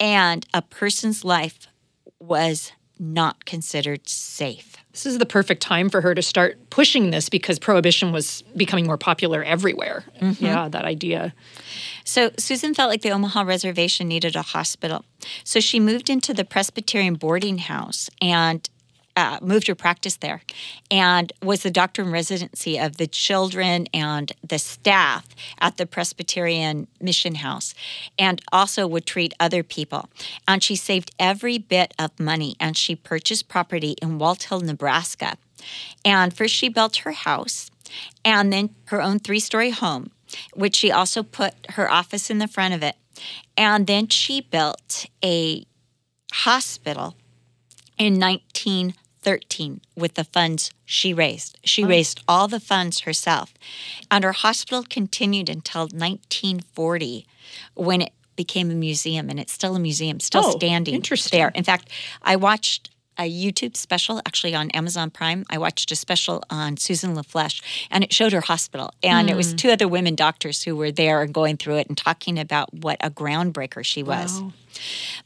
and 0.00 0.46
a 0.54 0.62
person's 0.62 1.24
life 1.24 1.66
was 2.18 2.72
not 2.98 3.44
considered 3.44 4.08
safe. 4.08 4.76
This 4.92 5.06
is 5.06 5.18
the 5.18 5.26
perfect 5.26 5.62
time 5.62 5.90
for 5.90 6.00
her 6.00 6.14
to 6.14 6.22
start 6.22 6.70
pushing 6.70 7.10
this 7.10 7.28
because 7.28 7.58
prohibition 7.58 8.10
was 8.10 8.42
becoming 8.56 8.86
more 8.86 8.98
popular 8.98 9.44
everywhere. 9.44 10.04
Mm-hmm. 10.20 10.44
Yeah, 10.44 10.68
that 10.68 10.84
idea. 10.84 11.34
So 12.04 12.30
Susan 12.36 12.74
felt 12.74 12.90
like 12.90 13.02
the 13.02 13.10
Omaha 13.10 13.42
reservation 13.42 14.08
needed 14.08 14.34
a 14.34 14.42
hospital. 14.42 15.04
So 15.44 15.60
she 15.60 15.78
moved 15.78 16.10
into 16.10 16.34
the 16.34 16.44
Presbyterian 16.44 17.14
boarding 17.14 17.58
house 17.58 18.10
and 18.20 18.68
uh, 19.18 19.38
moved 19.42 19.66
her 19.66 19.74
practice 19.74 20.16
there 20.16 20.42
and 20.92 21.32
was 21.42 21.64
the 21.64 21.72
doctor 21.72 22.02
in 22.02 22.12
residency 22.12 22.78
of 22.78 22.98
the 22.98 23.06
children 23.08 23.88
and 23.92 24.30
the 24.46 24.60
staff 24.60 25.26
at 25.58 25.76
the 25.76 25.86
Presbyterian 25.86 26.86
Mission 27.00 27.34
House 27.36 27.74
and 28.16 28.40
also 28.52 28.86
would 28.86 29.06
treat 29.06 29.34
other 29.40 29.64
people. 29.64 30.08
And 30.46 30.62
she 30.62 30.76
saved 30.76 31.10
every 31.18 31.58
bit 31.58 31.94
of 31.98 32.18
money 32.20 32.54
and 32.60 32.76
she 32.76 32.94
purchased 32.94 33.48
property 33.48 33.96
in 34.00 34.20
Walthill, 34.20 34.62
Nebraska. 34.62 35.36
And 36.04 36.32
first 36.32 36.54
she 36.54 36.68
built 36.68 36.98
her 36.98 37.10
house 37.10 37.72
and 38.24 38.52
then 38.52 38.76
her 38.84 39.02
own 39.02 39.18
three 39.18 39.40
story 39.40 39.70
home, 39.70 40.12
which 40.54 40.76
she 40.76 40.92
also 40.92 41.24
put 41.24 41.54
her 41.70 41.90
office 41.90 42.30
in 42.30 42.38
the 42.38 42.46
front 42.46 42.72
of 42.72 42.84
it. 42.84 42.94
And 43.56 43.88
then 43.88 44.06
she 44.06 44.40
built 44.40 45.06
a 45.24 45.66
hospital 46.32 47.16
in 47.98 48.14
1913 49.24 49.80
with 49.96 50.14
the 50.14 50.24
funds 50.24 50.70
she 50.84 51.12
raised. 51.12 51.58
She 51.64 51.84
oh. 51.84 51.88
raised 51.88 52.22
all 52.28 52.48
the 52.48 52.60
funds 52.60 53.00
herself. 53.00 53.54
And 54.10 54.24
her 54.24 54.32
hospital 54.32 54.84
continued 54.88 55.48
until 55.48 55.82
1940 55.82 57.26
when 57.74 58.02
it 58.02 58.12
became 58.36 58.70
a 58.70 58.74
museum 58.74 59.28
and 59.28 59.40
it's 59.40 59.52
still 59.52 59.74
a 59.74 59.80
museum, 59.80 60.20
still 60.20 60.46
oh, 60.46 60.50
standing 60.52 60.94
interesting. 60.94 61.38
there. 61.38 61.50
In 61.54 61.64
fact, 61.64 61.90
I 62.22 62.36
watched 62.36 62.90
a 63.18 63.28
YouTube 63.28 63.76
special 63.76 64.18
actually 64.24 64.54
on 64.54 64.70
Amazon 64.70 65.10
Prime. 65.10 65.44
I 65.50 65.58
watched 65.58 65.90
a 65.90 65.96
special 65.96 66.44
on 66.50 66.76
Susan 66.76 67.16
La 67.16 67.22
Flesche, 67.22 67.60
and 67.90 68.04
it 68.04 68.12
showed 68.12 68.32
her 68.32 68.40
hospital. 68.40 68.92
And 69.02 69.28
mm. 69.28 69.32
it 69.32 69.36
was 69.36 69.50
hmm. 69.50 69.56
two 69.56 69.70
other 69.70 69.88
women 69.88 70.14
doctors 70.14 70.62
who 70.62 70.76
were 70.76 70.92
there 70.92 71.22
and 71.22 71.34
going 71.34 71.56
through 71.56 71.78
it 71.78 71.88
and 71.88 71.98
talking 71.98 72.38
about 72.38 72.72
what 72.72 72.96
a 73.00 73.10
groundbreaker 73.10 73.84
she 73.84 74.04
was. 74.04 74.40
Wow. 74.40 74.52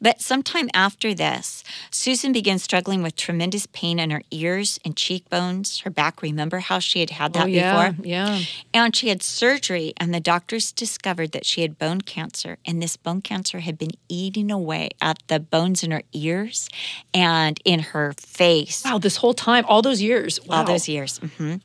But 0.02 0.20
sometime 0.20 0.68
after 0.74 1.14
this, 1.14 1.62
Susan 1.92 2.32
began 2.32 2.58
struggling 2.58 3.04
with 3.04 3.14
tremendous 3.14 3.66
pain 3.66 4.00
in 4.00 4.10
her 4.10 4.22
ears 4.32 4.80
and 4.84 4.96
cheekbones, 4.96 5.78
her 5.80 5.90
back. 5.90 6.20
Remember 6.20 6.58
how 6.58 6.80
she 6.80 6.98
had 6.98 7.10
had 7.10 7.32
that 7.34 7.44
oh, 7.44 7.46
yeah, 7.46 7.90
before? 7.90 8.04
Yeah. 8.04 8.40
And 8.74 8.96
she 8.96 9.08
had 9.08 9.22
surgery, 9.22 9.94
and 9.96 10.12
the 10.12 10.18
doctors 10.18 10.72
discovered 10.72 11.30
that 11.32 11.46
she 11.46 11.62
had 11.62 11.78
bone 11.78 12.00
cancer, 12.00 12.58
and 12.66 12.82
this 12.82 12.96
bone 12.96 13.22
cancer 13.22 13.60
had 13.60 13.78
been 13.78 13.92
eating 14.08 14.50
away 14.50 14.90
at 15.00 15.22
the 15.28 15.38
bones 15.38 15.84
in 15.84 15.92
her 15.92 16.02
ears 16.12 16.68
and 17.14 17.60
in 17.64 17.78
her 17.80 18.12
face. 18.18 18.82
Wow, 18.84 18.98
this 18.98 19.18
whole 19.18 19.34
time, 19.34 19.64
all 19.68 19.82
those 19.82 20.02
years. 20.02 20.44
Wow. 20.44 20.58
All 20.58 20.64
those 20.64 20.88
years. 20.88 21.20
Mm-hmm. 21.20 21.56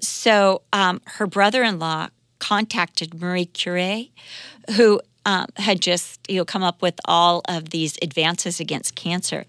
So 0.00 0.62
um, 0.72 1.00
her 1.04 1.26
brother 1.26 1.64
in 1.64 1.80
law 1.80 2.10
contacted 2.38 3.20
Marie 3.20 3.46
Curie, 3.46 4.12
who 4.76 5.00
um, 5.26 5.48
had 5.56 5.82
just 5.82 6.20
you 6.30 6.38
know 6.38 6.44
come 6.46 6.62
up 6.62 6.80
with 6.80 6.98
all 7.04 7.42
of 7.48 7.70
these 7.70 7.98
advances 8.00 8.60
against 8.60 8.94
cancer, 8.94 9.44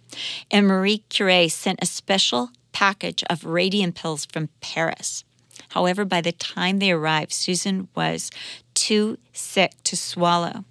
and 0.52 0.68
Marie 0.68 1.04
Curie 1.10 1.48
sent 1.48 1.80
a 1.82 1.86
special 1.86 2.50
package 2.74 3.24
of 3.30 3.46
radium 3.46 3.94
pills 3.94 4.26
from 4.26 4.50
Paris. 4.60 5.24
However, 5.70 6.04
by 6.04 6.22
the 6.22 6.32
time 6.32 6.80
they 6.80 6.92
arrived, 6.92 7.32
Susan 7.32 7.88
was 7.96 8.32
too 8.74 9.20
sick 9.32 9.74
to 9.84 9.96
swallow, 9.96 10.66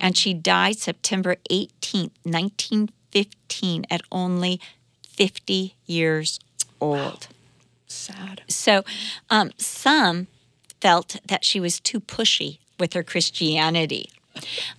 and 0.00 0.16
she 0.16 0.34
died 0.34 0.76
September 0.76 1.36
18, 1.48 2.10
1915, 2.22 3.86
at 3.90 4.02
only 4.12 4.60
50 5.02 5.74
years 5.86 6.38
old. 6.80 7.28
Sad. 7.86 8.42
So, 8.48 8.84
um, 9.30 9.52
some 9.56 10.26
felt 10.80 11.16
that 11.26 11.44
she 11.44 11.60
was 11.60 11.80
too 11.80 12.00
pushy 12.00 12.58
with 12.78 12.92
her 12.92 13.02
Christianity. 13.02 14.10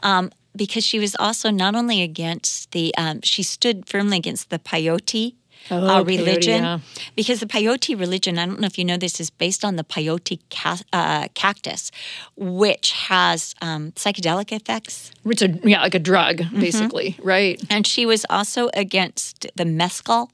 Um, 0.02 0.32
because 0.56 0.86
she 0.86 1.00
was 1.00 1.16
also 1.20 1.50
not 1.50 1.76
only 1.76 2.02
against 2.02 2.72
the, 2.72 2.94
um, 2.98 3.22
she 3.22 3.44
stood 3.44 3.88
firmly 3.88 4.18
against 4.18 4.50
the 4.50 4.60
peyote 4.60 5.36
oh, 5.70 5.88
uh, 5.88 6.04
religion. 6.04 6.64
Peyote, 6.64 6.82
yeah. 6.98 7.10
Because 7.16 7.40
the 7.40 7.46
peyote 7.46 7.98
religion, 7.98 8.38
I 8.38 8.46
don't 8.46 8.60
know 8.60 8.68
if 8.68 8.78
you 8.78 8.84
know 8.84 8.98
this, 8.98 9.20
is 9.20 9.30
based 9.30 9.64
on 9.64 9.78
the 9.78 9.84
peyote 9.84 10.40
ca- 10.50 10.84
uh, 10.92 11.28
cactus, 11.34 11.92
which 12.36 12.92
has 12.92 13.56
um, 13.62 13.92
psychedelic 13.94 14.52
effects. 14.52 15.12
It's 15.26 15.42
a, 15.42 15.50
yeah, 15.64 15.82
like 15.82 15.96
a 15.96 16.00
drug, 16.00 16.40
mm-hmm. 16.40 16.60
basically, 16.60 17.18
right? 17.24 17.62
And 17.70 17.88
she 17.88 18.06
was 18.06 18.26
also 18.30 18.70
against 18.74 19.48
the 19.56 19.66
mescal 19.66 20.32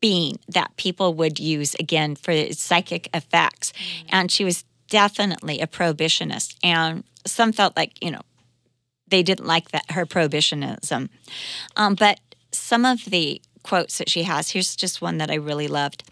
bean 0.00 0.36
that 0.48 0.76
people 0.76 1.12
would 1.14 1.38
use 1.38 1.74
again 1.74 2.14
for 2.14 2.52
psychic 2.52 3.08
effects. 3.12 3.72
Mm. 3.72 4.06
And 4.10 4.30
she 4.30 4.44
was 4.44 4.64
definitely 4.88 5.60
a 5.60 5.66
prohibitionist. 5.66 6.54
And 6.62 7.04
some 7.26 7.52
felt 7.52 7.76
like, 7.76 8.02
you 8.02 8.12
know, 8.12 8.20
they 9.10 9.22
didn't 9.22 9.46
like 9.46 9.70
that 9.70 9.90
her 9.92 10.06
prohibitionism. 10.06 11.08
Um, 11.76 11.94
but 11.94 12.20
some 12.52 12.84
of 12.84 13.04
the 13.06 13.40
quotes 13.62 13.98
that 13.98 14.08
she 14.08 14.22
has, 14.22 14.50
here's 14.50 14.76
just 14.76 15.02
one 15.02 15.18
that 15.18 15.30
I 15.30 15.34
really 15.34 15.68
loved. 15.68 16.04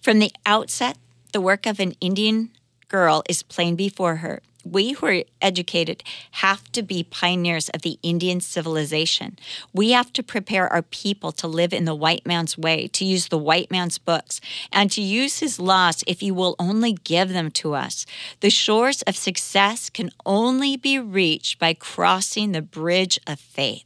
From 0.00 0.18
the 0.18 0.32
outset, 0.44 0.98
the 1.32 1.40
work 1.40 1.66
of 1.66 1.80
an 1.80 1.92
Indian 2.00 2.50
girl 2.88 3.22
is 3.28 3.42
plain 3.42 3.76
before 3.76 4.16
her 4.16 4.40
we 4.72 4.92
who 4.92 5.06
are 5.06 5.24
educated 5.40 6.02
have 6.32 6.70
to 6.72 6.82
be 6.82 7.02
pioneers 7.02 7.68
of 7.70 7.82
the 7.82 7.98
Indian 8.02 8.40
civilization. 8.40 9.38
We 9.72 9.92
have 9.92 10.12
to 10.14 10.22
prepare 10.22 10.72
our 10.72 10.82
people 10.82 11.32
to 11.32 11.46
live 11.46 11.72
in 11.72 11.84
the 11.84 11.94
white 11.94 12.26
man's 12.26 12.58
way, 12.58 12.88
to 12.88 13.04
use 13.04 13.28
the 13.28 13.38
white 13.38 13.70
man's 13.70 13.98
books, 13.98 14.40
and 14.72 14.90
to 14.92 15.00
use 15.00 15.38
his 15.38 15.58
laws 15.58 16.02
if 16.06 16.22
you 16.22 16.34
will 16.34 16.56
only 16.58 16.92
give 16.92 17.30
them 17.30 17.50
to 17.52 17.74
us. 17.74 18.06
The 18.40 18.50
shores 18.50 19.02
of 19.02 19.16
success 19.16 19.90
can 19.90 20.10
only 20.24 20.76
be 20.76 20.98
reached 20.98 21.58
by 21.58 21.74
crossing 21.74 22.52
the 22.52 22.62
bridge 22.62 23.18
of 23.26 23.38
faith. 23.40 23.84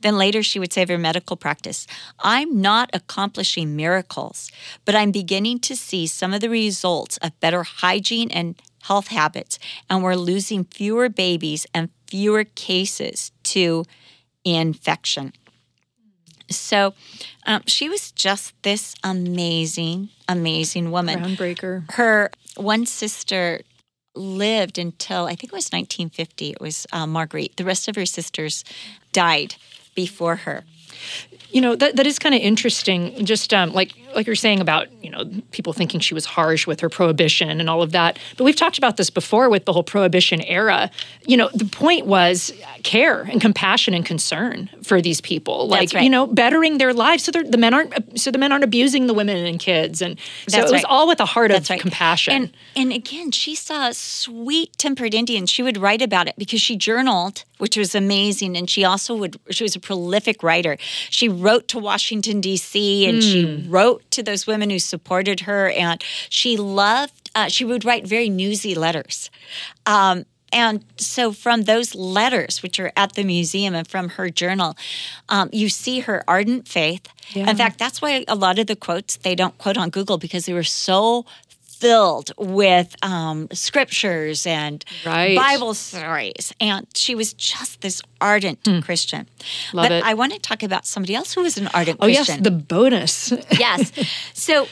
Then 0.00 0.18
later 0.18 0.42
she 0.42 0.58
would 0.58 0.72
say 0.72 0.82
of 0.82 0.88
her 0.88 0.98
medical 0.98 1.36
practice, 1.36 1.86
I'm 2.20 2.60
not 2.60 2.90
accomplishing 2.92 3.76
miracles, 3.76 4.50
but 4.84 4.94
I'm 4.94 5.12
beginning 5.12 5.60
to 5.60 5.76
see 5.76 6.06
some 6.06 6.34
of 6.34 6.40
the 6.40 6.50
results 6.50 7.16
of 7.18 7.38
better 7.40 7.62
hygiene 7.62 8.30
and 8.30 8.60
health 8.82 9.08
habits, 9.08 9.58
and 9.88 10.02
we're 10.02 10.14
losing 10.14 10.64
fewer 10.64 11.08
babies 11.08 11.66
and 11.74 11.90
fewer 12.06 12.44
cases 12.44 13.32
to 13.44 13.84
infection. 14.44 15.32
So 16.50 16.94
um, 17.46 17.62
she 17.66 17.88
was 17.88 18.10
just 18.12 18.54
this 18.62 18.94
amazing, 19.04 20.08
amazing 20.28 20.90
woman. 20.90 21.20
Groundbreaker. 21.20 21.90
Her 21.92 22.30
one 22.56 22.86
sister 22.86 23.60
lived 24.14 24.78
until 24.78 25.26
I 25.26 25.30
think 25.30 25.44
it 25.44 25.52
was 25.52 25.68
1950. 25.68 26.50
It 26.50 26.60
was 26.60 26.86
uh, 26.92 27.06
Marguerite. 27.06 27.56
The 27.56 27.64
rest 27.64 27.88
of 27.88 27.96
her 27.96 28.06
sisters 28.06 28.64
died 29.12 29.56
before 29.94 30.36
her. 30.36 30.64
You 31.50 31.60
know 31.60 31.76
that 31.76 31.96
that 31.96 32.06
is 32.06 32.18
kind 32.18 32.34
of 32.34 32.40
interesting. 32.40 33.24
Just 33.24 33.54
um, 33.54 33.72
like 33.72 33.92
like 34.14 34.26
you're 34.26 34.36
saying 34.36 34.60
about 34.60 34.92
you 35.02 35.10
know 35.10 35.24
people 35.50 35.72
thinking 35.72 36.00
she 36.00 36.14
was 36.14 36.24
harsh 36.24 36.66
with 36.66 36.80
her 36.80 36.88
prohibition 36.88 37.60
and 37.60 37.68
all 37.68 37.82
of 37.82 37.92
that. 37.92 38.18
But 38.36 38.44
we've 38.44 38.56
talked 38.56 38.78
about 38.78 38.96
this 38.96 39.10
before 39.10 39.48
with 39.48 39.64
the 39.64 39.72
whole 39.72 39.82
prohibition 39.82 40.40
era. 40.42 40.90
You 41.26 41.36
know 41.36 41.50
the 41.54 41.64
point 41.64 42.06
was 42.06 42.52
care 42.82 43.22
and 43.22 43.40
compassion 43.40 43.94
and 43.94 44.04
concern 44.04 44.70
for 44.82 45.00
these 45.00 45.20
people, 45.20 45.68
like 45.68 45.92
right. 45.92 46.04
you 46.04 46.10
know 46.10 46.26
bettering 46.26 46.78
their 46.78 46.92
lives 46.92 47.24
so 47.24 47.32
the 47.32 47.58
men 47.58 47.74
aren't 47.74 48.18
so 48.18 48.30
the 48.30 48.38
men 48.38 48.52
aren't 48.52 48.64
abusing 48.64 49.06
the 49.06 49.14
women 49.14 49.44
and 49.44 49.60
kids, 49.60 50.02
and 50.02 50.18
so 50.46 50.56
That's 50.58 50.70
it 50.70 50.74
was 50.74 50.82
right. 50.82 50.90
all 50.90 51.08
with 51.08 51.20
a 51.20 51.26
heart 51.26 51.50
That's 51.50 51.68
of 51.68 51.74
right. 51.74 51.80
compassion. 51.80 52.34
And 52.34 52.52
and 52.76 52.92
again, 52.92 53.30
she 53.30 53.54
saw 53.54 53.90
sweet 53.92 54.76
tempered 54.78 55.14
Indians. 55.14 55.50
She 55.50 55.62
would 55.62 55.76
write 55.76 56.02
about 56.02 56.28
it 56.28 56.34
because 56.38 56.60
she 56.60 56.76
journaled, 56.76 57.44
which 57.58 57.76
was 57.76 57.94
amazing, 57.94 58.56
and 58.56 58.68
she 58.68 58.84
also 58.84 59.14
would. 59.16 59.38
She 59.50 59.64
was 59.64 59.76
a 59.76 59.80
prolific 59.80 60.42
writer. 60.42 60.76
She 61.10 61.28
wrote 61.28 61.68
to 61.68 61.78
Washington, 61.78 62.40
D.C., 62.40 63.06
and 63.06 63.18
mm. 63.18 63.22
she 63.22 63.62
hmm. 63.62 63.70
To 64.10 64.22
those 64.22 64.46
women 64.46 64.70
who 64.70 64.78
supported 64.78 65.40
her. 65.40 65.70
And 65.70 66.02
she 66.28 66.56
loved, 66.56 67.30
uh, 67.34 67.48
she 67.48 67.64
would 67.64 67.84
write 67.84 68.06
very 68.06 68.28
newsy 68.28 68.74
letters. 68.74 69.30
Um, 69.86 70.24
and 70.50 70.84
so, 70.96 71.32
from 71.32 71.64
those 71.64 71.94
letters, 71.94 72.62
which 72.62 72.80
are 72.80 72.90
at 72.96 73.12
the 73.14 73.24
museum 73.24 73.74
and 73.74 73.86
from 73.86 74.08
her 74.10 74.30
journal, 74.30 74.76
um, 75.28 75.50
you 75.52 75.68
see 75.68 76.00
her 76.00 76.24
ardent 76.26 76.66
faith. 76.66 77.06
Yeah. 77.34 77.50
In 77.50 77.56
fact, 77.56 77.78
that's 77.78 78.00
why 78.00 78.24
a 78.26 78.34
lot 78.34 78.58
of 78.58 78.66
the 78.66 78.76
quotes 78.76 79.16
they 79.16 79.34
don't 79.34 79.56
quote 79.58 79.76
on 79.76 79.90
Google 79.90 80.16
because 80.16 80.46
they 80.46 80.54
were 80.54 80.62
so 80.62 81.26
filled 81.78 82.32
with 82.36 82.94
um, 83.02 83.48
scriptures 83.52 84.46
and 84.46 84.84
right. 85.06 85.36
Bible 85.36 85.74
stories. 85.74 86.52
And 86.60 86.86
she 86.94 87.14
was 87.14 87.32
just 87.34 87.80
this 87.80 88.02
ardent 88.20 88.62
mm. 88.64 88.82
Christian. 88.82 89.28
Love 89.72 89.84
but 89.84 89.92
it. 89.92 90.04
I 90.04 90.14
want 90.14 90.32
to 90.32 90.38
talk 90.38 90.62
about 90.62 90.86
somebody 90.86 91.14
else 91.14 91.34
who 91.34 91.42
was 91.42 91.56
an 91.56 91.68
ardent 91.68 91.98
oh, 92.00 92.06
Christian. 92.06 92.36
yes, 92.36 92.44
the 92.44 92.50
bonus. 92.50 93.32
yes. 93.58 93.92
So 94.34 94.66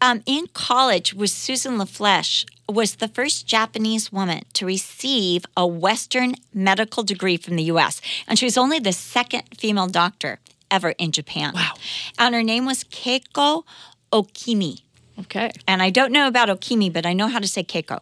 um, 0.00 0.22
in 0.26 0.46
college 0.48 1.14
was 1.14 1.32
Susan 1.32 1.78
La 1.78 1.84
Flesche 1.84 2.44
was 2.68 2.96
the 2.96 3.08
first 3.08 3.46
Japanese 3.46 4.12
woman 4.12 4.42
to 4.54 4.66
receive 4.66 5.44
a 5.56 5.66
Western 5.66 6.34
medical 6.54 7.02
degree 7.02 7.36
from 7.36 7.56
the 7.56 7.64
U.S. 7.64 8.00
And 8.26 8.38
she 8.38 8.46
was 8.46 8.56
only 8.56 8.78
the 8.78 8.92
second 8.92 9.42
female 9.56 9.88
doctor 9.88 10.38
ever 10.70 10.90
in 10.90 11.12
Japan. 11.12 11.52
Wow. 11.54 11.74
And 12.18 12.34
her 12.34 12.42
name 12.42 12.66
was 12.66 12.84
Keiko 12.84 13.64
Okimi. 14.12 14.82
Okay. 15.20 15.50
And 15.66 15.82
I 15.82 15.90
don't 15.90 16.12
know 16.12 16.26
about 16.26 16.48
Okimi, 16.48 16.92
but 16.92 17.06
I 17.06 17.12
know 17.12 17.28
how 17.28 17.38
to 17.38 17.46
say 17.46 17.62
Keiko. 17.62 18.00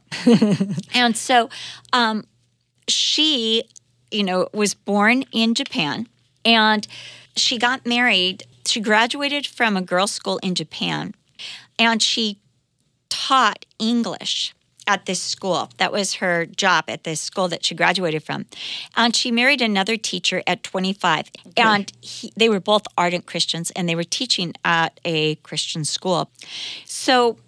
and 0.95 1.17
so 1.17 1.51
um, 1.93 2.25
she, 2.89 3.65
you 4.11 4.23
know, 4.23 4.49
was 4.53 4.75
born 4.75 5.25
in 5.33 5.55
Japan 5.55 6.07
and 6.45 6.87
she 7.37 7.59
got 7.59 7.85
married 7.85 8.45
she 8.67 8.81
graduated 8.81 9.47
from 9.47 9.77
a 9.77 9.83
girls' 9.83 10.13
school 10.13 10.39
in 10.43 10.55
Japan 10.55 11.15
and 11.79 12.03
she 12.03 12.39
taught 13.09 13.65
English 13.79 14.55
at 14.91 15.07
this 15.07 15.23
school. 15.23 15.71
That 15.77 15.93
was 15.93 16.15
her 16.15 16.47
job 16.47 16.85
at 16.89 17.05
this 17.05 17.21
school 17.21 17.47
that 17.49 17.65
she 17.65 17.77
graduated 17.77 18.25
from. 18.25 18.47
And 18.97 19.15
she 19.15 19.31
married 19.31 19.63
another 19.63 19.97
teacher 19.97 20.43
at 20.49 20.65
25. 20.65 21.31
Okay. 21.49 21.63
And 21.63 21.93
he, 22.01 22.33
they 22.37 22.49
were 22.49 22.59
both 22.59 22.83
ardent 22.99 23.27
Christians 23.27 23.71
and 23.73 23.89
they 23.89 23.95
were 23.95 24.05
teaching 24.05 24.53
at 24.65 24.99
a 25.05 25.37
Christian 25.37 25.85
school. 25.85 26.31
So 26.85 27.39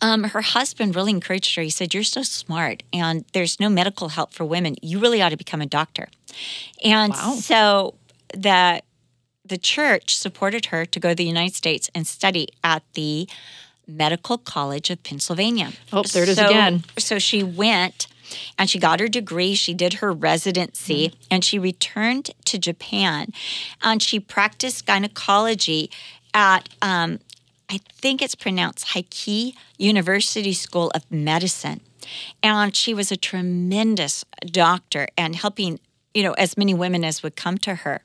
um, 0.00 0.24
her 0.24 0.40
husband 0.40 0.96
really 0.96 1.12
encouraged 1.12 1.54
her. 1.56 1.62
He 1.62 1.68
said, 1.68 1.92
You're 1.92 2.04
so 2.04 2.22
smart, 2.22 2.82
and 2.90 3.26
there's 3.34 3.60
no 3.60 3.68
medical 3.68 4.08
help 4.08 4.32
for 4.32 4.46
women. 4.46 4.76
You 4.80 4.98
really 4.98 5.20
ought 5.20 5.28
to 5.28 5.36
become 5.36 5.60
a 5.60 5.66
doctor. 5.66 6.08
And 6.82 7.12
wow. 7.12 7.34
so 7.34 7.94
the, 8.32 8.80
the 9.44 9.58
church 9.58 10.16
supported 10.16 10.66
her 10.66 10.86
to 10.86 10.98
go 10.98 11.10
to 11.10 11.14
the 11.14 11.24
United 11.24 11.54
States 11.54 11.90
and 11.94 12.06
study 12.06 12.48
at 12.64 12.82
the 12.94 13.28
Medical 13.90 14.38
College 14.38 14.90
of 14.90 15.02
Pennsylvania. 15.02 15.72
Oh, 15.92 16.02
there 16.02 16.22
it 16.22 16.28
is 16.30 16.36
so, 16.36 16.46
again. 16.46 16.84
So 16.98 17.18
she 17.18 17.42
went 17.42 18.06
and 18.58 18.70
she 18.70 18.78
got 18.78 19.00
her 19.00 19.08
degree. 19.08 19.54
She 19.54 19.74
did 19.74 19.94
her 19.94 20.12
residency 20.12 21.08
mm-hmm. 21.08 21.22
and 21.30 21.44
she 21.44 21.58
returned 21.58 22.30
to 22.46 22.58
Japan 22.58 23.32
and 23.82 24.02
she 24.02 24.20
practiced 24.20 24.86
gynecology 24.86 25.90
at, 26.32 26.68
um, 26.80 27.20
I 27.68 27.80
think 27.92 28.22
it's 28.22 28.34
pronounced 28.34 28.88
Heike 28.88 29.54
University 29.78 30.52
School 30.52 30.90
of 30.94 31.10
Medicine. 31.10 31.80
And 32.42 32.74
she 32.74 32.94
was 32.94 33.12
a 33.12 33.16
tremendous 33.16 34.24
doctor 34.44 35.06
and 35.16 35.36
helping, 35.36 35.78
you 36.14 36.22
know, 36.22 36.32
as 36.32 36.56
many 36.56 36.74
women 36.74 37.04
as 37.04 37.22
would 37.22 37.36
come 37.36 37.58
to 37.58 37.76
her. 37.76 38.02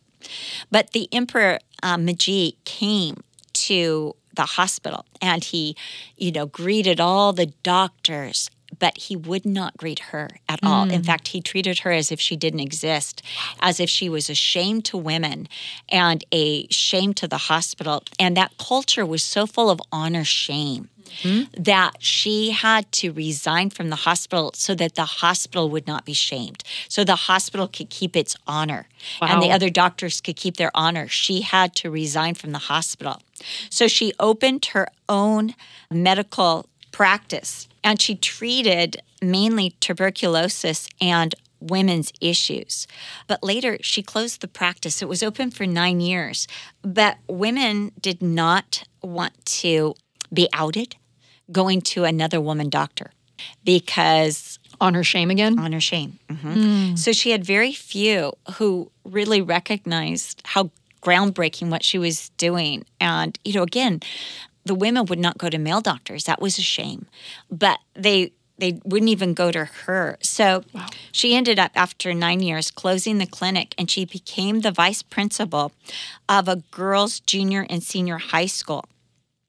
But 0.70 0.92
the 0.92 1.08
Emperor 1.12 1.60
uh, 1.82 1.98
Meiji 1.98 2.58
came 2.66 3.24
to 3.54 4.16
the 4.36 4.46
hospital 4.46 5.06
and 5.22 5.44
he, 5.44 5.76
you 6.18 6.32
know, 6.32 6.46
greeted 6.46 7.00
all 7.00 7.34
the 7.34 7.48
doctors, 7.64 8.50
but 8.80 8.98
he 8.98 9.16
would 9.16 9.46
not 9.46 9.78
greet 9.78 10.00
her 10.00 10.30
at 10.50 10.62
mm. 10.62 10.68
all. 10.68 10.90
In 10.90 11.02
mm. 11.02 11.06
fact, 11.06 11.30
he 11.30 11.42
treated 11.42 11.80
her 11.80 11.92
as 11.92 12.12
if 12.12 12.20
she 12.20 12.36
didn't 12.36 12.60
exist, 12.60 13.22
as 13.60 13.80
if 13.80 13.90
she 13.90 14.10
was 14.10 14.30
a 14.30 14.36
shame 14.36 14.82
to 14.84 14.98
women 14.98 15.48
and 15.90 16.24
a 16.32 16.68
shame 16.68 17.14
to 17.16 17.28
the 17.28 17.38
hospital. 17.38 18.04
And 18.20 18.36
that 18.38 18.58
culture 18.58 19.06
was 19.06 19.24
so 19.24 19.46
full 19.46 19.70
of 19.70 19.80
honor 19.92 20.24
shame 20.24 20.90
mm-hmm. 21.22 21.64
that 21.64 21.96
she 22.00 22.52
had 22.52 22.92
to 22.94 23.12
resign 23.12 23.70
from 23.70 23.90
the 23.90 23.96
hospital 23.98 24.52
so 24.54 24.76
that 24.76 24.96
the 24.96 25.06
hospital 25.06 25.70
would 25.70 25.88
not 25.88 26.06
be 26.06 26.14
shamed, 26.14 26.64
so 26.88 27.04
the 27.04 27.16
hospital 27.16 27.68
could 27.68 27.90
keep 27.90 28.16
its 28.16 28.36
honor 28.48 28.88
wow. 29.22 29.28
and 29.30 29.42
the 29.42 29.52
other 29.52 29.70
doctors 29.70 30.22
could 30.22 30.36
keep 30.36 30.58
their 30.58 30.72
honor. 30.74 31.08
She 31.08 31.42
had 31.42 31.76
to 31.76 31.90
resign 31.90 32.36
from 32.36 32.52
the 32.52 32.60
hospital. 32.60 33.22
So 33.70 33.88
she 33.88 34.14
opened 34.20 34.66
her 34.68 34.88
own 35.10 35.56
medical 35.92 36.68
practice 36.92 37.68
and 37.84 38.02
she 38.02 38.16
treated 38.16 39.02
mainly 39.22 39.76
tuberculosis 39.80 40.88
and 41.02 41.36
women's 41.60 42.12
issues. 42.22 42.88
But 43.28 43.44
later, 43.44 43.78
she 43.82 44.02
closed 44.02 44.42
the 44.42 44.48
practice. 44.48 45.02
It 45.02 45.10
was 45.10 45.24
open 45.24 45.52
for 45.52 45.66
nine 45.66 46.00
years, 46.00 46.48
but 46.82 47.18
women 47.28 47.92
did 48.00 48.22
not 48.22 48.84
want 49.02 49.46
to 49.46 49.96
be 50.34 50.50
outed 50.54 50.96
going 51.52 51.82
to 51.82 52.04
another 52.04 52.42
woman 52.42 52.70
doctor 52.70 53.12
because 53.64 54.60
on 54.82 54.94
her 54.94 55.04
shame 55.04 55.30
again 55.30 55.58
on 55.60 55.72
her 55.72 55.80
shame 55.80 56.20
mm-hmm. 56.30 56.54
mm. 56.54 56.98
so 56.98 57.12
she 57.12 57.32
had 57.32 57.44
very 57.44 57.72
few 57.72 58.34
who 58.56 58.92
really 59.04 59.42
recognized 59.42 60.42
how 60.46 60.70
groundbreaking 61.02 61.70
what 61.70 61.84
she 61.84 61.98
was 61.98 62.30
doing 62.38 62.84
and 63.00 63.38
you 63.46 63.54
know 63.54 63.64
again 63.64 64.00
the 64.66 64.76
women 64.76 65.06
would 65.06 65.20
not 65.20 65.38
go 65.38 65.50
to 65.50 65.58
male 65.58 65.82
doctors 65.82 66.24
that 66.26 66.42
was 66.42 66.58
a 66.58 66.64
shame 66.64 67.06
but 67.50 67.80
they 67.94 68.32
they 68.58 68.80
wouldn't 68.84 69.10
even 69.10 69.34
go 69.34 69.52
to 69.52 69.66
her. 69.66 70.18
So 70.22 70.64
wow. 70.74 70.88
she 71.12 71.36
ended 71.36 71.60
up, 71.60 71.72
after 71.76 72.14
nine 72.14 72.42
years, 72.42 72.72
closing 72.72 73.18
the 73.18 73.26
clinic 73.26 73.76
and 73.78 73.90
she 73.90 74.06
became 74.06 74.62
the 74.62 74.72
vice 74.72 75.02
principal 75.02 75.72
of 76.30 76.48
a 76.48 76.58
girls' 76.72 77.20
junior 77.20 77.66
and 77.70 77.84
senior 77.84 78.18
high 78.18 78.46
school. 78.46 78.86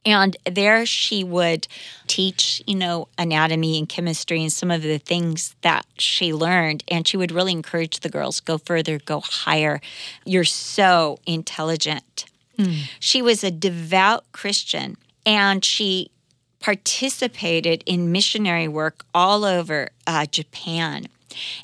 And 0.06 0.36
there 0.48 0.86
she 0.86 1.24
would 1.24 1.66
teach, 2.06 2.62
you 2.66 2.76
know, 2.76 3.08
anatomy 3.18 3.76
and 3.76 3.88
chemistry 3.88 4.40
and 4.40 4.52
some 4.52 4.70
of 4.70 4.82
the 4.82 4.98
things 4.98 5.56
that 5.62 5.84
she 5.98 6.32
learned. 6.32 6.84
And 6.88 7.06
she 7.06 7.16
would 7.16 7.32
really 7.32 7.52
encourage 7.52 8.00
the 8.00 8.08
girls 8.08 8.38
go 8.38 8.56
further, 8.56 9.00
go 9.00 9.20
higher. 9.20 9.80
You're 10.24 10.44
so 10.44 11.18
intelligent. 11.26 12.26
Mm. 12.56 12.88
She 13.00 13.20
was 13.20 13.42
a 13.42 13.50
devout 13.50 14.24
Christian 14.30 14.96
and 15.26 15.64
she 15.64 16.12
participated 16.60 17.82
in 17.84 18.12
missionary 18.12 18.68
work 18.68 19.04
all 19.12 19.44
over 19.44 19.88
uh, 20.06 20.26
Japan. 20.26 21.06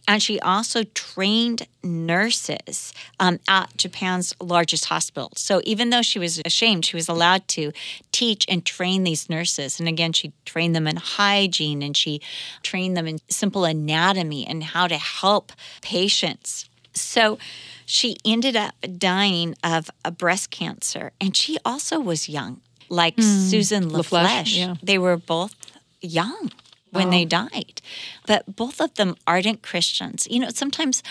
And 0.07 0.23
she 0.23 0.41
also 0.41 0.85
trained 0.85 1.67
nurses 1.83 2.93
um, 3.19 3.41
at 3.49 3.77
Japan's 3.77 4.35
largest 4.41 4.87
hospital. 4.87 5.33
So 5.37 5.61
even 5.65 5.91
though 5.91 6.03
she 6.03 6.19
was 6.19 6.41
ashamed, 6.45 6.85
she 6.85 6.97
was 6.97 7.09
allowed 7.09 7.47
to 7.49 7.73
teach 8.13 8.47
and 8.49 8.65
train 8.65 9.05
these 9.05 9.29
nurses. 9.29 9.81
And 9.81 9.89
again, 9.89 10.13
she 10.13 10.33
trained 10.45 10.75
them 10.75 10.87
in 10.87 10.97
hygiene 10.97 11.83
and 11.83 11.97
she 11.97 12.21
trained 12.63 12.97
them 12.97 13.07
in 13.07 13.19
simple 13.29 13.65
anatomy 13.65 14.47
and 14.47 14.63
how 14.63 14.87
to 14.87 14.97
help 14.97 15.53
patients. 15.81 16.69
So 16.95 17.39
she 17.87 18.17
ended 18.25 18.57
up 18.57 18.75
dying 18.99 19.55
of 19.65 19.91
a 20.05 20.11
breast 20.11 20.51
cancer. 20.51 21.13
And 21.21 21.37
she 21.37 21.59
also 21.65 22.01
was 22.01 22.29
young, 22.29 22.61
like 22.89 23.17
mm. 23.17 23.23
Susan 23.23 23.89
La 23.89 24.01
Flesche. 24.01 24.57
Yeah. 24.57 24.75
They 24.83 24.99
were 24.99 25.17
both 25.17 25.55
young 26.01 26.51
when 26.93 27.11
they 27.11 27.25
died. 27.25 27.81
But 28.27 28.55
both 28.55 28.81
of 28.81 28.95
them 28.95 29.17
ardent 29.27 29.63
Christians. 29.63 30.29
You 30.31 30.41
know, 30.41 30.51
sometimes 30.51 31.03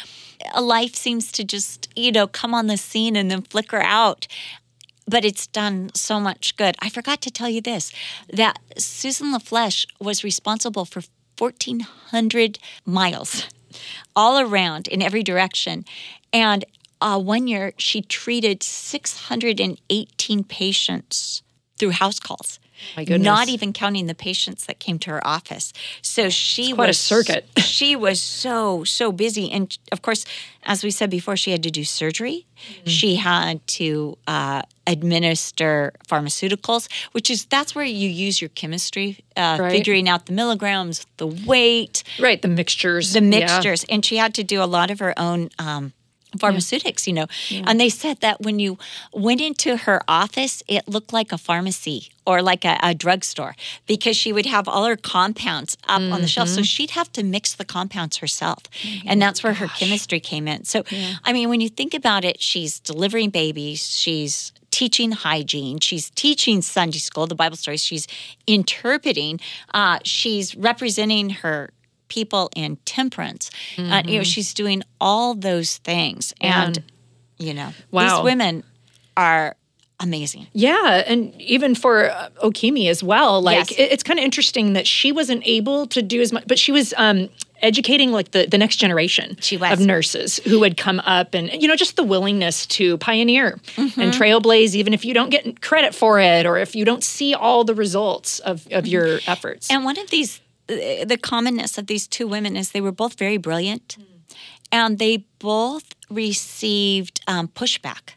a 0.54 0.62
life 0.62 0.96
seems 0.96 1.32
to 1.34 1.44
just, 1.44 1.90
you 1.96 2.12
know, 2.12 2.28
come 2.28 2.54
on 2.54 2.68
the 2.68 2.78
scene 2.78 3.16
and 3.16 3.30
then 3.30 3.42
flicker 3.42 3.82
out. 3.82 4.28
But 5.08 5.26
it's 5.26 5.48
done 5.48 5.90
so 5.96 6.20
much 6.20 6.56
good. 6.56 6.76
I 6.80 6.90
forgot 6.90 7.22
to 7.22 7.32
tell 7.32 7.50
you 7.50 7.62
this 7.62 7.92
that 8.32 8.60
Susan 8.78 9.32
La 9.32 9.40
Flesche 9.40 9.88
was 10.00 10.24
responsible 10.24 10.86
for 10.86 11.02
1,400 11.38 12.60
miles 12.86 13.48
all 14.16 14.40
around 14.40 14.88
in 14.88 15.02
every 15.02 15.24
direction. 15.24 15.84
And 16.32 16.64
uh, 17.02 17.20
one 17.20 17.48
year, 17.48 17.74
she 17.78 18.04
treated 18.04 18.62
618 18.62 20.44
patients 20.44 21.42
through 21.78 21.92
house 21.92 22.20
calls. 22.20 22.60
Not 23.24 23.50
even 23.50 23.74
counting 23.74 24.08
the 24.08 24.16
patients 24.16 24.66
that 24.66 24.80
came 24.80 25.00
to 25.00 25.12
her 25.12 25.26
office. 25.26 25.74
So 26.02 26.30
she 26.30 26.70
it's 26.70 26.74
quite 26.74 26.88
was 26.88 26.98
a 26.98 27.02
circuit. 27.02 27.50
she 27.58 27.96
was 27.96 28.22
so 28.22 28.84
so 28.84 29.12
busy, 29.12 29.52
and 29.52 29.78
of 29.92 30.02
course, 30.02 30.26
as 30.64 30.84
we 30.84 30.92
said 30.92 31.10
before, 31.10 31.36
she 31.36 31.52
had 31.52 31.64
to 31.64 31.72
do 31.72 31.84
surgery. 31.84 32.46
Mm-hmm. 32.56 32.90
She 32.90 33.16
had 33.16 33.66
to 33.68 34.18
uh, 34.28 34.62
administer 34.86 35.94
pharmaceuticals, 36.08 36.90
which 37.12 37.30
is 37.30 37.46
that's 37.46 37.74
where 37.76 37.86
you 37.86 38.10
use 38.10 38.42
your 38.42 38.50
chemistry, 38.50 39.24
uh, 39.36 39.58
right. 39.60 39.72
figuring 39.72 40.08
out 40.08 40.26
the 40.26 40.34
milligrams, 40.34 41.06
the 41.18 41.28
weight, 41.28 42.04
right, 42.20 42.42
the 42.42 42.48
mixtures, 42.48 43.14
the 43.14 43.22
mixtures, 43.22 43.86
yeah. 43.88 43.96
and 43.96 44.06
she 44.06 44.18
had 44.18 44.34
to 44.36 44.44
do 44.44 44.62
a 44.62 44.66
lot 44.66 44.92
of 44.92 45.00
her 45.00 45.18
own. 45.18 45.50
Um, 45.58 45.94
pharmaceutics, 46.40 47.08
yeah. 47.08 47.12
you 47.12 47.16
know. 47.16 47.26
Yeah. 47.50 47.64
And 47.68 47.80
they 47.80 47.90
said 47.90 48.20
that 48.22 48.42
when 48.42 48.60
you 48.60 48.78
went 49.14 49.42
into 49.42 49.78
her 49.78 50.02
office, 50.08 50.64
it 50.68 50.88
looked 50.88 51.14
like 51.14 51.32
a 51.32 51.38
pharmacy 51.38 52.10
or 52.26 52.42
like 52.42 52.64
a, 52.64 52.78
a 52.82 52.94
drugstore 52.94 53.56
because 53.88 54.16
she 54.16 54.32
would 54.32 54.46
have 54.46 54.68
all 54.68 54.86
her 54.86 54.96
compounds 54.96 55.78
up 55.88 56.02
mm-hmm. 56.02 56.14
on 56.14 56.22
the 56.22 56.28
shelf. 56.28 56.50
So 56.50 56.58
mm-hmm. 56.58 56.64
she'd 56.64 56.92
have 56.92 57.12
to 57.14 57.24
mix 57.24 57.56
the 57.56 57.66
compounds 57.66 58.18
herself. 58.18 58.64
Mm-hmm. 58.82 59.08
And 59.10 59.22
that's 59.22 59.44
where 59.44 59.54
Gosh. 59.54 59.60
her 59.60 59.68
chemistry 59.68 60.20
came 60.20 60.48
in. 60.48 60.66
So, 60.66 60.84
yeah. 60.90 61.16
I 61.24 61.34
mean, 61.34 61.50
when 61.50 61.62
you 61.62 61.70
think 61.70 61.94
about 61.94 62.24
it, 62.24 62.42
she's 62.42 62.80
delivering 62.80 63.32
babies, 63.32 63.98
she's 63.98 64.54
teaching 64.72 65.12
hygiene. 65.12 65.80
She's 65.80 66.10
teaching 66.12 66.62
Sunday 66.62 66.98
school, 66.98 67.28
the 67.28 67.36
Bible 67.36 67.58
stories. 67.58 67.84
She's 67.84 68.08
interpreting. 68.48 69.40
Uh, 69.74 70.00
she's 70.04 70.56
representing 70.56 71.30
her 71.30 71.72
people 72.12 72.50
in 72.56 72.76
temperance. 72.84 73.50
Mm-hmm. 73.78 73.92
Uh, 73.92 73.98
you 73.98 74.04
know, 74.04 74.12
mm-hmm. 74.18 74.24
she's 74.24 74.54
doing 74.54 74.84
all 75.00 75.34
those 75.34 75.78
things, 75.78 76.34
and 76.42 76.84
you 77.38 77.54
know, 77.54 77.72
wow. 77.90 78.18
these 78.18 78.24
women 78.24 78.64
are 79.16 79.56
amazing. 80.02 80.48
Yeah, 80.52 81.04
and 81.08 81.34
even 81.42 81.74
for 81.74 82.10
uh, 82.10 82.30
Okimi 82.44 82.90
as 82.90 83.02
well. 83.02 83.42
Like 83.42 83.72
yes. 83.72 83.80
it, 83.80 83.92
it's 83.94 84.04
kind 84.04 84.20
of 84.20 84.26
interesting 84.26 84.74
that 84.74 84.86
she 84.86 85.12
wasn't 85.12 85.48
able 85.48 85.88
to 85.88 86.02
do 86.02 86.22
as 86.22 86.34
much, 86.34 86.44
but 86.48 86.60
she 86.60 86.72
was 86.72 86.94
um, 86.98 87.30
educating 87.62 88.12
like 88.12 88.32
the, 88.32 88.46
the 88.46 88.58
next 88.58 88.78
generation 88.78 89.38
of 89.62 89.80
nurses 89.80 90.38
who 90.46 90.60
would 90.60 90.78
come 90.78 91.00
up 91.02 91.34
and 91.34 91.50
you 91.62 91.68
know 91.68 91.76
just 91.76 91.96
the 91.96 92.04
willingness 92.04 92.66
to 92.66 92.98
pioneer 92.98 93.60
mm-hmm. 93.76 94.00
and 94.00 94.14
trailblaze 94.14 94.76
even 94.76 94.94
if 94.94 95.06
you 95.06 95.14
don't 95.14 95.30
get 95.30 95.62
credit 95.62 95.94
for 95.94 96.20
it 96.20 96.46
or 96.46 96.58
if 96.58 96.76
you 96.76 96.84
don't 96.84 97.04
see 97.04 97.34
all 97.34 97.64
the 97.64 97.76
results 97.76 98.40
of, 98.40 98.68
of 98.72 98.88
your 98.88 99.20
efforts. 99.28 99.70
And 99.70 99.86
one 99.86 99.98
of 100.00 100.10
these 100.10 100.41
the 101.06 101.18
commonness 101.22 101.78
of 101.78 101.88
these 101.88 102.08
two 102.08 102.28
women 102.28 102.56
is 102.56 102.72
they 102.72 102.82
were 102.82 102.92
both 102.92 103.18
very 103.18 103.38
brilliant 103.38 103.98
mm. 104.00 104.06
and 104.72 105.00
they 105.00 105.26
both 105.40 105.96
received 106.10 107.22
um, 107.28 107.48
pushback 107.50 108.16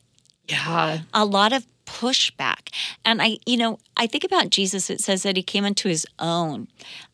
Yeah. 0.48 1.00
a 1.12 1.24
lot 1.24 1.52
of 1.52 1.66
pushback. 1.86 2.70
And 3.04 3.20
I, 3.20 3.38
you 3.46 3.56
know, 3.56 3.78
I 3.96 4.06
think 4.06 4.24
about 4.24 4.50
Jesus. 4.50 4.90
It 4.90 5.00
says 5.00 5.22
that 5.22 5.36
he 5.36 5.42
came 5.42 5.64
into 5.64 5.88
his 5.88 6.06
own, 6.18 6.68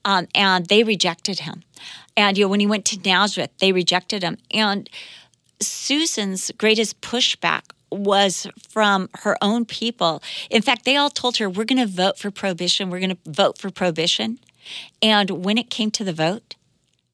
um, 0.04 0.26
and 0.34 0.66
they 0.66 0.82
rejected 0.84 1.40
him. 1.40 1.62
And 2.16 2.38
you 2.38 2.44
know, 2.44 2.48
when 2.48 2.60
he 2.60 2.66
went 2.66 2.84
to 2.86 2.98
Nazareth, 3.04 3.50
they 3.58 3.72
rejected 3.72 4.22
him. 4.22 4.38
And 4.52 4.88
Susan's 5.60 6.50
greatest 6.56 7.00
pushback 7.00 7.62
was 7.90 8.46
from 8.68 9.08
her 9.22 9.36
own 9.42 9.64
people. 9.64 10.22
In 10.50 10.62
fact, 10.62 10.84
they 10.84 10.96
all 10.96 11.10
told 11.10 11.38
her, 11.38 11.50
"We're 11.50 11.64
going 11.64 11.78
to 11.88 11.92
vote 11.92 12.18
for 12.18 12.30
prohibition. 12.30 12.90
We're 12.90 13.00
going 13.00 13.16
to 13.16 13.30
vote 13.30 13.58
for 13.58 13.70
prohibition." 13.70 14.38
And 15.02 15.44
when 15.44 15.58
it 15.58 15.70
came 15.70 15.90
to 15.92 16.04
the 16.04 16.12
vote, 16.12 16.56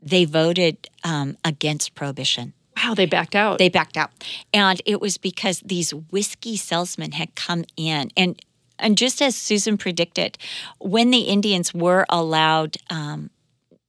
they 0.01 0.25
voted 0.25 0.89
um, 1.05 1.37
against 1.45 1.95
prohibition. 1.95 2.53
Wow, 2.77 2.95
they 2.95 3.07
backed 3.07 3.35
out. 3.35 3.59
They 3.59 3.69
backed 3.69 3.97
out. 3.97 4.11
And 4.53 4.81
it 4.85 5.01
was 5.01 5.17
because 5.17 5.61
these 5.61 5.93
whiskey 5.95 6.57
salesmen 6.57 7.13
had 7.13 7.35
come 7.35 7.65
in 7.77 8.11
and 8.17 8.41
and 8.79 8.99
just 8.99 9.23
as 9.23 9.35
Susan 9.35 9.79
predicted, 9.79 10.37
when 10.79 11.11
the 11.11 11.21
Indians 11.21 11.73
were 11.73 12.05
allowed, 12.11 12.77
um, 12.91 13.31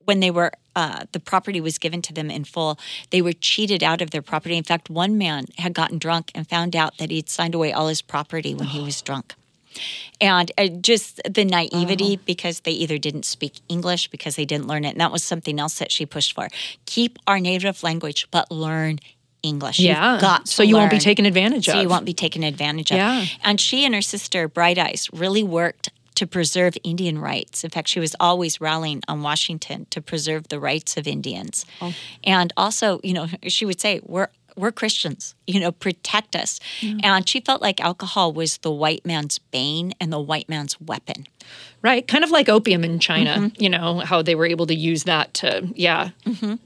when 0.05 0.21
they 0.21 0.31
were 0.31 0.51
uh, 0.77 1.05
the 1.11 1.19
property 1.19 1.59
was 1.59 1.79
given 1.79 2.03
to 2.03 2.13
them 2.13 2.29
in 2.29 2.43
full, 2.43 2.79
they 3.09 3.19
were 3.19 3.33
cheated 3.33 3.81
out 3.83 3.99
of 3.99 4.11
their 4.11 4.21
property. 4.21 4.55
In 4.55 4.63
fact, 4.63 4.91
one 4.91 5.17
man 5.17 5.45
had 5.57 5.73
gotten 5.73 5.97
drunk 5.97 6.31
and 6.35 6.47
found 6.47 6.75
out 6.75 6.99
that 6.99 7.09
he'd 7.09 7.29
signed 7.29 7.55
away 7.55 7.73
all 7.73 7.87
his 7.87 8.03
property 8.03 8.53
when 8.53 8.67
he 8.67 8.79
was 8.79 9.01
drunk. 9.01 9.33
And 10.19 10.51
uh, 10.57 10.67
just 10.67 11.21
the 11.29 11.45
naivety 11.45 12.17
because 12.17 12.61
they 12.61 12.71
either 12.71 12.97
didn't 12.97 13.25
speak 13.25 13.59
English 13.69 14.09
because 14.09 14.35
they 14.35 14.45
didn't 14.45 14.67
learn 14.67 14.85
it. 14.85 14.89
And 14.89 15.01
that 15.01 15.11
was 15.11 15.23
something 15.23 15.59
else 15.59 15.79
that 15.79 15.91
she 15.91 16.05
pushed 16.05 16.33
for. 16.33 16.47
Keep 16.85 17.19
our 17.27 17.39
native 17.39 17.83
language, 17.83 18.27
but 18.31 18.51
learn 18.51 18.99
English. 19.43 19.79
yeah. 19.79 20.39
So 20.43 20.63
you 20.63 20.75
won't 20.75 20.91
be 20.91 20.99
taken 20.99 21.25
advantage 21.25 21.65
so 21.65 21.73
of. 21.73 21.81
you 21.81 21.89
won't 21.89 22.05
be 22.05 22.13
taken 22.13 22.43
advantage 22.43 22.91
of. 22.91 22.97
Yeah. 22.97 23.25
And 23.43 23.59
she 23.59 23.85
and 23.85 23.93
her 23.93 24.01
sister, 24.01 24.47
Bright 24.47 24.77
Eyes, 24.77 25.09
really 25.13 25.43
worked 25.43 25.89
to 26.15 26.25
preserve 26.25 26.75
Indian 26.83 27.19
rights. 27.19 27.63
In 27.63 27.69
fact, 27.69 27.87
she 27.87 27.99
was 27.99 28.15
always 28.19 28.59
rallying 28.59 29.03
on 29.07 29.21
Washington 29.21 29.85
to 29.91 30.01
preserve 30.01 30.47
the 30.47 30.59
rights 30.59 30.97
of 30.97 31.07
Indians. 31.07 31.63
Oh. 31.79 31.93
And 32.23 32.51
also, 32.57 32.99
you 33.03 33.13
know, 33.13 33.27
she 33.47 33.65
would 33.65 33.79
say, 33.79 34.01
"We're 34.03 34.29
we're 34.57 34.71
Christians, 34.71 35.35
you 35.45 35.59
know, 35.59 35.71
protect 35.71 36.35
us." 36.35 36.59
And 37.03 37.27
she 37.29 37.39
felt 37.39 37.61
like 37.61 37.79
alcohol 37.79 38.33
was 38.33 38.57
the 38.59 38.71
white 38.71 39.05
man's 39.05 39.37
bane 39.37 39.93
and 40.01 40.11
the 40.11 40.19
white 40.19 40.49
man's 40.49 40.79
weapon. 40.81 41.27
Right. 41.81 42.05
Kind 42.05 42.23
of 42.23 42.31
like 42.31 42.49
opium 42.49 42.83
in 42.83 42.99
China, 42.99 43.35
Mm-hmm. 43.37 43.63
you 43.63 43.69
know, 43.69 43.99
how 43.99 44.21
they 44.21 44.35
were 44.35 44.47
able 44.47 44.65
to 44.67 44.75
use 44.75 45.03
that 45.03 45.33
to, 45.35 45.67
yeah, 45.75 46.09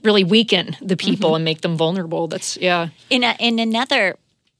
really 0.04 0.24
weaken 0.24 0.76
the 0.82 0.98
people 0.98 1.30
Mm-hmm. 1.32 1.36
and 1.36 1.46
make 1.46 1.62
them 1.62 1.78
vulnerable. 1.78 2.28
That's, 2.28 2.58
yeah. 2.58 2.88
in 3.10 3.24
a, 3.24 3.36
in 3.40 3.60
another 3.60 4.16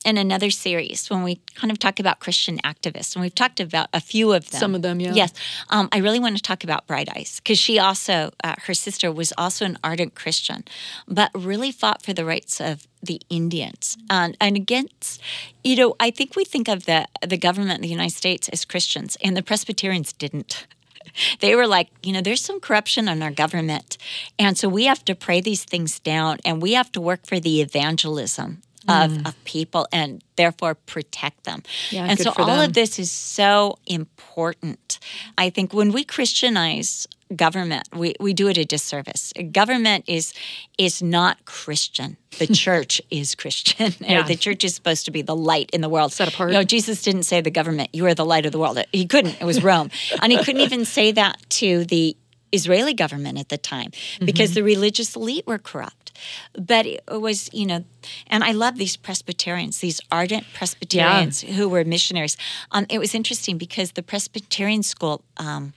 in 0.06 0.18
another 0.18 0.50
series 0.50 1.10
when 1.10 1.24
we 1.24 1.40
kind 1.56 1.72
of 1.72 1.80
talk 1.80 2.00
about 2.00 2.20
Christian 2.20 2.58
activists, 2.60 3.16
and 3.16 3.22
we've 3.22 3.36
talked 3.36 3.60
about 3.60 3.90
a 3.94 4.00
few 4.00 4.34
of 4.34 4.50
them. 4.50 4.60
Some 4.60 4.76
of 4.76 4.82
them, 4.82 5.00
yeah. 5.00 5.14
Yes, 5.14 5.34
um, 5.70 5.90
I 5.92 6.00
really 6.00 6.20
want 6.20 6.38
to 6.38 6.44
talk 6.44 6.64
about 6.64 6.88
Bright 6.88 7.10
Eyes 7.16 7.40
because 7.44 7.60
she 7.60 7.80
also, 7.80 8.32
uh, 8.44 8.56
her 8.66 8.74
sister 8.74 9.12
was 9.12 9.34
also 9.38 9.66
an 9.66 9.78
ardent 9.84 10.16
Christian, 10.16 10.64
but 11.08 11.32
really 11.34 11.72
fought 11.72 12.02
for 12.02 12.14
the 12.14 12.26
rights 12.26 12.60
of 12.60 12.88
the 13.04 13.22
Indians 13.30 13.98
and 14.10 14.38
and 14.40 14.56
against, 14.56 15.22
you 15.64 15.76
know, 15.76 15.96
I 16.00 16.12
think 16.12 16.36
we 16.36 16.46
think 16.46 16.68
of 16.68 16.86
the 16.86 17.08
the 17.26 17.38
government 17.38 17.78
of 17.78 17.82
the 17.82 17.88
United 17.88 18.16
States 18.16 18.50
as 18.50 18.66
Christians, 18.66 19.18
and 19.24 19.36
the 19.36 19.44
Presbyterians 19.44 20.14
didn't 20.14 20.68
they 21.40 21.56
were 21.56 21.68
like, 21.68 21.90
you 22.04 22.14
know, 22.14 22.22
there's 22.22 22.42
some 22.42 22.60
corruption 22.60 23.08
in 23.08 23.22
our 23.22 23.32
government. 23.32 23.98
And 24.38 24.58
so 24.58 24.70
we 24.70 24.86
have 24.86 25.04
to 25.06 25.16
pray 25.16 25.42
these 25.42 25.64
things 25.64 26.00
down 26.00 26.38
and 26.46 26.62
we 26.62 26.74
have 26.74 26.92
to 26.94 27.02
work 27.02 27.26
for 27.26 27.40
the 27.40 27.62
evangelism 27.62 28.62
of, 28.88 29.26
of 29.26 29.44
people 29.46 29.88
and 29.92 30.24
therefore 30.36 30.76
protect 30.76 31.44
them. 31.44 31.62
Mm. 31.62 31.92
Yeah, 31.92 32.06
and 32.06 32.20
so 32.20 32.32
all 32.38 32.46
them. 32.46 32.70
of 32.70 32.74
this 32.74 33.00
is 33.00 33.12
so 33.12 33.78
important. 33.86 35.00
I 35.38 35.50
think 35.50 35.74
when 35.74 35.92
we 35.92 36.04
Christianize 36.04 37.08
government, 37.36 37.88
we, 37.94 38.14
we 38.20 38.34
do 38.34 38.48
it 38.48 38.58
a 38.58 38.66
disservice. 38.66 39.34
Government 39.52 40.06
is 40.08 40.34
is 40.78 41.02
not 41.02 41.46
Christian. 41.46 42.18
The 42.40 42.48
church 42.54 43.02
is 43.10 43.36
Christian. 43.36 43.94
Yeah. 44.02 44.24
the 44.24 44.36
church 44.36 44.64
is 44.64 44.76
supposed 44.76 45.06
to 45.06 45.12
be 45.12 45.22
the 45.22 45.36
light 45.36 45.70
in 45.72 45.82
the 45.82 45.88
world. 45.90 46.12
Set 46.12 46.28
apart. 46.28 46.52
You 46.52 46.58
know, 46.58 46.64
Jesus 46.64 47.02
didn't 47.02 47.24
say 47.24 47.40
the 47.40 47.52
government, 47.52 47.90
you 47.94 48.06
are 48.08 48.14
the 48.14 48.26
light 48.26 48.46
of 48.46 48.52
the 48.52 48.60
world. 48.60 48.80
He 48.92 49.06
couldn't. 49.06 49.40
It 49.40 49.46
was 49.46 49.64
Rome. 49.72 49.90
and 50.22 50.32
he 50.32 50.38
couldn't 50.44 50.62
even 50.62 50.84
say 50.86 51.12
that 51.14 51.38
to 51.62 51.86
the 51.86 52.18
Israeli 52.52 52.94
government 52.94 53.40
at 53.40 53.50
the 53.50 53.58
time 53.58 53.92
because 54.24 54.54
the 54.54 54.64
religious 54.64 55.16
elite 55.16 55.46
were 55.48 55.58
corrupt. 55.58 56.12
But 56.54 56.86
it 56.86 57.04
was, 57.08 57.50
you 57.54 57.66
know, 57.66 57.84
and 58.28 58.44
I 58.44 58.52
love 58.52 58.78
these 58.78 58.98
Presbyterians, 58.98 59.80
these 59.80 60.02
ardent 60.12 60.46
Presbyterians 60.54 61.42
who 61.42 61.70
were 61.70 61.84
missionaries. 61.84 62.38
Um, 62.72 62.86
it 62.90 63.00
was 63.00 63.16
interesting 63.16 63.58
because 63.58 63.94
the 63.94 64.04
Presbyterian 64.04 64.84
school 64.84 65.24
um, 65.38 65.74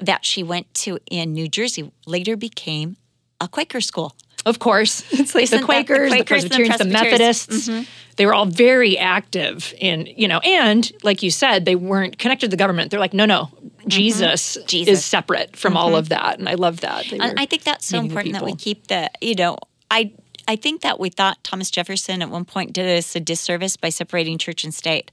that 0.00 0.24
she 0.24 0.42
went 0.42 0.72
to 0.74 0.98
in 1.10 1.32
New 1.32 1.48
Jersey 1.48 1.90
later 2.06 2.36
became 2.36 2.96
a 3.40 3.48
Quaker 3.48 3.80
school. 3.80 4.14
Of 4.46 4.58
course. 4.58 5.04
It's 5.12 5.34
like 5.34 5.50
the 5.50 5.58
the 5.58 5.64
Quakers, 5.64 6.10
the, 6.10 6.16
Quakers 6.16 6.44
the 6.44 6.48
Presbyterians, 6.48 6.78
the, 6.78 6.84
Presbyterians? 6.86 7.46
Mm-hmm. 7.46 7.72
Methodists. 7.72 7.90
They 8.16 8.26
were 8.26 8.34
all 8.34 8.46
very 8.46 8.98
active 8.98 9.74
in, 9.78 10.06
you 10.16 10.28
know, 10.28 10.38
and 10.40 10.90
like 11.02 11.22
you 11.22 11.30
said, 11.30 11.64
they 11.64 11.76
weren't 11.76 12.18
connected 12.18 12.46
to 12.46 12.50
the 12.50 12.56
government. 12.56 12.90
They're 12.90 13.00
like, 13.00 13.14
no, 13.14 13.26
no, 13.26 13.50
Jesus, 13.86 14.56
Mm-hmm. 14.56 14.66
Jesus. 14.66 14.88
Mm-hmm. 14.88 14.92
is 14.92 15.04
separate 15.04 15.56
from 15.56 15.76
all 15.76 15.96
of 15.96 16.08
that. 16.10 16.38
And 16.38 16.48
I 16.48 16.54
love 16.54 16.80
that. 16.80 17.10
Were 17.10 17.18
I 17.20 17.46
think 17.46 17.64
that's 17.64 17.86
so 17.86 17.98
important 17.98 18.34
that 18.34 18.44
we 18.44 18.54
keep 18.54 18.86
the, 18.88 19.10
you 19.20 19.34
know, 19.34 19.58
I 19.90 20.12
I 20.50 20.56
think 20.56 20.80
that 20.80 20.98
we 20.98 21.10
thought 21.10 21.42
Thomas 21.44 21.70
Jefferson 21.70 22.22
at 22.22 22.28
one 22.28 22.44
point 22.44 22.72
did 22.72 22.84
us 22.98 23.14
a 23.14 23.20
disservice 23.20 23.76
by 23.76 23.88
separating 23.90 24.36
church 24.36 24.64
and 24.64 24.74
state. 24.74 25.12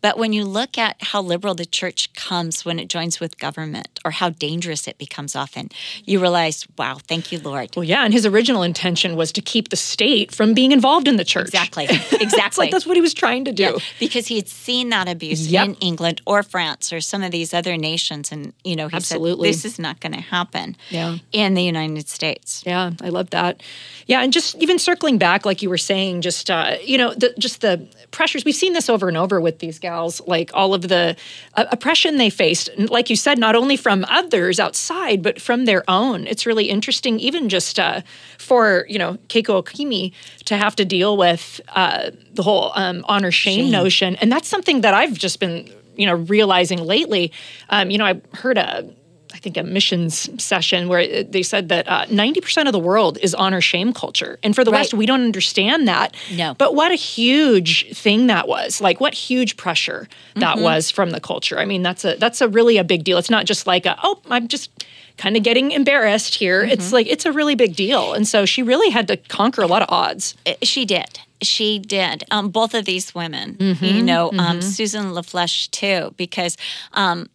But 0.00 0.16
when 0.16 0.32
you 0.32 0.44
look 0.44 0.78
at 0.78 0.96
how 1.00 1.20
liberal 1.22 1.56
the 1.56 1.66
church 1.66 2.12
comes 2.14 2.64
when 2.64 2.78
it 2.78 2.88
joins 2.88 3.18
with 3.18 3.36
government 3.36 3.98
or 4.04 4.12
how 4.12 4.30
dangerous 4.30 4.86
it 4.86 4.96
becomes 4.96 5.34
often, 5.34 5.70
you 6.04 6.20
realize, 6.20 6.68
wow, 6.78 6.98
thank 7.08 7.32
you, 7.32 7.40
Lord. 7.40 7.74
Well, 7.74 7.82
yeah, 7.82 8.04
and 8.04 8.14
his 8.14 8.24
original 8.24 8.62
intention 8.62 9.16
was 9.16 9.32
to 9.32 9.40
keep 9.40 9.70
the 9.70 9.76
state 9.76 10.32
from 10.32 10.54
being 10.54 10.70
involved 10.70 11.08
in 11.08 11.16
the 11.16 11.24
church. 11.24 11.48
Exactly. 11.48 11.88
Exactly. 12.26 12.64
like 12.66 12.70
that's 12.72 12.86
what 12.86 12.96
he 12.96 13.00
was 13.00 13.14
trying 13.14 13.44
to 13.46 13.52
do. 13.52 13.62
Yeah, 13.64 13.78
because 13.98 14.26
he 14.28 14.36
had 14.36 14.48
seen 14.48 14.90
that 14.90 15.08
abuse 15.08 15.48
Yep. 15.48 15.64
in 15.66 15.74
England 15.76 16.20
or 16.26 16.42
France 16.42 16.92
or 16.92 17.00
some 17.00 17.22
of 17.24 17.30
these 17.32 17.52
other 17.52 17.76
nations, 17.76 18.30
and 18.32 18.52
you 18.64 18.76
know 18.76 18.88
he 18.88 18.96
Absolutely. 18.96 19.52
said 19.52 19.58
this 19.58 19.64
is 19.72 19.78
not 19.78 20.00
going 20.00 20.12
to 20.12 20.20
happen 20.20 20.76
Yeah. 20.90 21.18
in 21.32 21.54
the 21.54 21.62
United 21.62 22.08
States. 22.08 22.62
Yeah, 22.66 22.92
I 23.00 23.08
love 23.08 23.30
that. 23.30 23.62
Yeah, 24.06 24.22
and 24.22 24.32
just 24.32 24.56
even 24.62 24.75
circling 24.78 25.18
back, 25.18 25.44
like 25.46 25.62
you 25.62 25.70
were 25.70 25.78
saying, 25.78 26.22
just 26.22 26.50
uh, 26.50 26.76
you 26.82 26.98
know, 26.98 27.14
the, 27.14 27.34
just 27.38 27.60
the 27.60 27.86
pressures. 28.10 28.44
We've 28.44 28.54
seen 28.54 28.72
this 28.72 28.88
over 28.88 29.08
and 29.08 29.16
over 29.16 29.40
with 29.40 29.58
these 29.58 29.78
gals, 29.78 30.20
like 30.26 30.50
all 30.54 30.74
of 30.74 30.82
the 30.82 31.16
uh, 31.54 31.64
oppression 31.70 32.16
they 32.16 32.30
faced. 32.30 32.68
And 32.68 32.88
Like 32.90 33.10
you 33.10 33.16
said, 33.16 33.38
not 33.38 33.54
only 33.56 33.76
from 33.76 34.04
others 34.08 34.58
outside, 34.60 35.22
but 35.22 35.40
from 35.40 35.64
their 35.64 35.84
own. 35.88 36.26
It's 36.26 36.46
really 36.46 36.68
interesting, 36.68 37.20
even 37.20 37.48
just 37.48 37.78
uh, 37.78 38.02
for 38.38 38.86
you 38.88 38.98
know 38.98 39.14
Keiko 39.28 39.62
Okimi 39.62 40.12
to 40.44 40.56
have 40.56 40.76
to 40.76 40.84
deal 40.84 41.16
with 41.16 41.60
uh, 41.68 42.10
the 42.32 42.42
whole 42.42 42.72
um, 42.74 43.04
honor 43.08 43.30
shame, 43.30 43.64
Shame. 43.64 43.72
notion, 43.72 44.16
and 44.16 44.30
that's 44.30 44.48
something 44.48 44.82
that 44.82 44.94
I've 44.94 45.14
just 45.14 45.40
been 45.40 45.68
you 45.96 46.06
know 46.06 46.14
realizing 46.14 46.78
lately. 46.84 47.32
Um, 47.70 47.90
you 47.90 47.98
know, 47.98 48.06
I 48.06 48.20
heard 48.34 48.58
a 48.58 48.88
I 49.34 49.38
think 49.38 49.56
a 49.56 49.62
missions 49.62 50.28
session 50.42 50.88
where 50.88 51.24
they 51.24 51.42
said 51.42 51.68
that 51.68 51.88
uh, 51.88 52.06
90% 52.06 52.66
of 52.66 52.72
the 52.72 52.78
world 52.78 53.18
is 53.22 53.34
honor 53.34 53.60
shame 53.60 53.92
culture. 53.92 54.38
And 54.42 54.54
for 54.54 54.64
the 54.64 54.70
Right. 54.70 54.80
West, 54.80 54.94
we 54.94 55.06
don't 55.06 55.22
understand 55.22 55.86
that. 55.88 56.14
No. 56.34 56.54
But 56.54 56.74
what 56.74 56.90
a 56.92 56.94
huge 56.96 57.94
thing 57.96 58.28
that 58.28 58.48
was. 58.48 58.80
Like 58.80 59.00
what 59.00 59.14
huge 59.14 59.56
pressure 59.56 60.08
that 60.36 60.58
was 60.58 60.90
from 60.90 61.10
the 61.10 61.20
culture. 61.20 61.58
I 61.58 61.64
mean, 61.64 61.82
that's 61.82 62.04
a 62.04 62.16
that's 62.16 62.40
a 62.40 62.48
really 62.48 62.76
a 62.78 62.84
big 62.84 63.04
deal. 63.04 63.18
It's 63.18 63.30
not 63.30 63.46
just 63.46 63.66
like 63.66 63.86
a, 63.86 63.96
oh, 64.02 64.20
I'm 64.30 64.48
just 64.48 64.70
kind 65.18 65.36
of 65.36 65.42
getting 65.42 65.70
embarrassed 65.72 66.34
here. 66.34 66.62
It's 66.62 66.92
like 66.92 67.06
it's 67.06 67.24
a 67.26 67.32
really 67.32 67.54
big 67.54 67.74
deal. 67.76 68.12
And 68.12 68.26
so 68.28 68.44
she 68.46 68.62
really 68.62 68.90
had 68.90 69.08
to 69.08 69.16
conquer 69.16 69.62
a 69.62 69.66
lot 69.66 69.82
of 69.82 69.88
odds. 69.90 70.34
Uh, 70.46 70.54
She 70.62 70.84
did. 70.84 71.20
She 71.42 71.78
did. 71.78 72.24
Um, 72.30 72.48
both 72.50 72.72
of 72.74 72.84
these 72.86 73.14
women, 73.14 73.54
Mm-hmm, 73.54 73.84
you 73.84 74.02
know, 74.02 74.30
um, 74.38 74.62
Susan 74.62 75.12
La 75.12 75.20
Flesche 75.22 75.70
too, 75.70 76.14
because 76.16 76.56
um, 76.94 77.28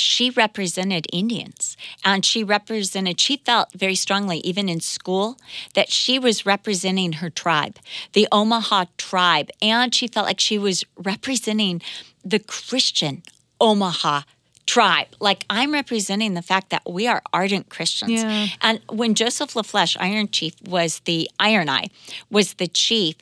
she 0.00 0.30
represented 0.30 1.06
Indians 1.12 1.76
and 2.04 2.24
she 2.24 2.44
represented, 2.44 3.20
she 3.20 3.38
felt 3.38 3.72
very 3.72 3.94
strongly, 3.94 4.38
even 4.38 4.68
in 4.68 4.80
school, 4.80 5.38
that 5.74 5.90
she 5.90 6.18
was 6.18 6.46
representing 6.46 7.14
her 7.14 7.30
tribe, 7.30 7.78
the 8.12 8.28
Omaha 8.32 8.86
tribe. 8.96 9.50
And 9.60 9.94
she 9.94 10.08
felt 10.08 10.26
like 10.26 10.40
she 10.40 10.58
was 10.58 10.84
representing 10.96 11.82
the 12.24 12.38
Christian 12.38 13.22
Omaha 13.60 14.22
tribe. 14.66 15.08
Like 15.18 15.44
I'm 15.48 15.72
representing 15.72 16.34
the 16.34 16.42
fact 16.42 16.70
that 16.70 16.82
we 16.88 17.06
are 17.06 17.22
ardent 17.32 17.70
Christians. 17.70 18.22
Yeah. 18.22 18.48
And 18.60 18.80
when 18.90 19.14
Joseph 19.14 19.56
La 19.56 19.62
Flesche, 19.62 19.96
Iron 19.98 20.28
Chief, 20.28 20.54
was 20.62 21.00
the 21.00 21.28
Iron 21.40 21.68
Eye, 21.68 21.88
was 22.30 22.54
the 22.54 22.68
chief, 22.68 23.16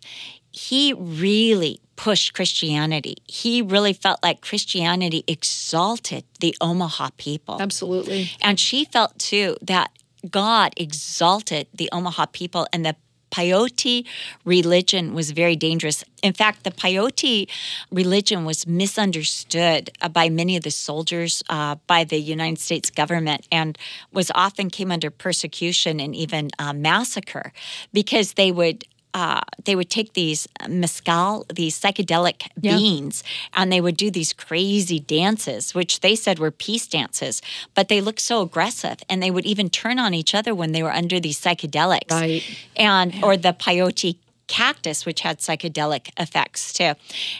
he 0.56 0.94
really 0.94 1.80
pushed 1.96 2.32
Christianity. 2.32 3.16
He 3.26 3.60
really 3.60 3.92
felt 3.92 4.22
like 4.22 4.40
Christianity 4.40 5.22
exalted 5.26 6.24
the 6.40 6.56
Omaha 6.62 7.10
people. 7.18 7.60
Absolutely. 7.60 8.30
And 8.40 8.58
she 8.58 8.86
felt 8.86 9.18
too 9.18 9.56
that 9.60 9.90
God 10.30 10.72
exalted 10.78 11.66
the 11.74 11.90
Omaha 11.92 12.26
people 12.32 12.66
and 12.72 12.86
the 12.86 12.96
peyote 13.30 14.06
religion 14.46 15.12
was 15.12 15.32
very 15.32 15.56
dangerous. 15.56 16.02
In 16.22 16.32
fact, 16.32 16.64
the 16.64 16.70
peyote 16.70 17.50
religion 17.90 18.46
was 18.46 18.66
misunderstood 18.66 19.90
uh, 20.00 20.08
by 20.08 20.30
many 20.30 20.56
of 20.56 20.62
the 20.62 20.70
soldiers, 20.70 21.42
uh, 21.50 21.74
by 21.86 22.04
the 22.04 22.18
United 22.18 22.58
States 22.60 22.88
government, 22.88 23.46
and 23.52 23.76
was 24.10 24.30
often 24.34 24.70
came 24.70 24.90
under 24.90 25.10
persecution 25.10 26.00
and 26.00 26.14
even 26.14 26.48
uh, 26.58 26.72
massacre 26.72 27.52
because 27.92 28.34
they 28.34 28.50
would 28.50 28.84
uh, 29.16 29.40
they 29.64 29.74
would 29.74 29.88
take 29.88 30.12
these 30.12 30.46
mescal, 30.68 31.46
these 31.60 31.74
psychedelic 31.80 32.38
Yeah. 32.60 32.76
beans, 32.76 33.24
and 33.54 33.72
they 33.72 33.80
would 33.80 33.96
do 33.96 34.10
these 34.10 34.32
crazy 34.34 35.00
dances, 35.00 35.74
which 35.74 36.00
they 36.00 36.14
said 36.14 36.38
were 36.38 36.50
peace 36.66 36.86
dances, 36.86 37.40
but 37.74 37.88
they 37.88 38.00
looked 38.02 38.20
so 38.20 38.36
aggressive, 38.42 38.98
and 39.08 39.22
they 39.22 39.30
would 39.30 39.46
even 39.46 39.70
turn 39.70 39.98
on 39.98 40.12
each 40.12 40.34
other 40.38 40.54
when 40.54 40.72
they 40.72 40.82
were 40.82 40.92
under 40.92 41.18
these 41.18 41.40
psychedelics, 41.40 42.10
Right. 42.10 42.42
and 42.76 43.08
or 43.24 43.38
the 43.38 43.54
peyote 43.54 44.16
cactus, 44.48 45.06
which 45.06 45.20
had 45.22 45.38
psychedelic 45.38 46.10
effects 46.18 46.72
too, 46.78 46.92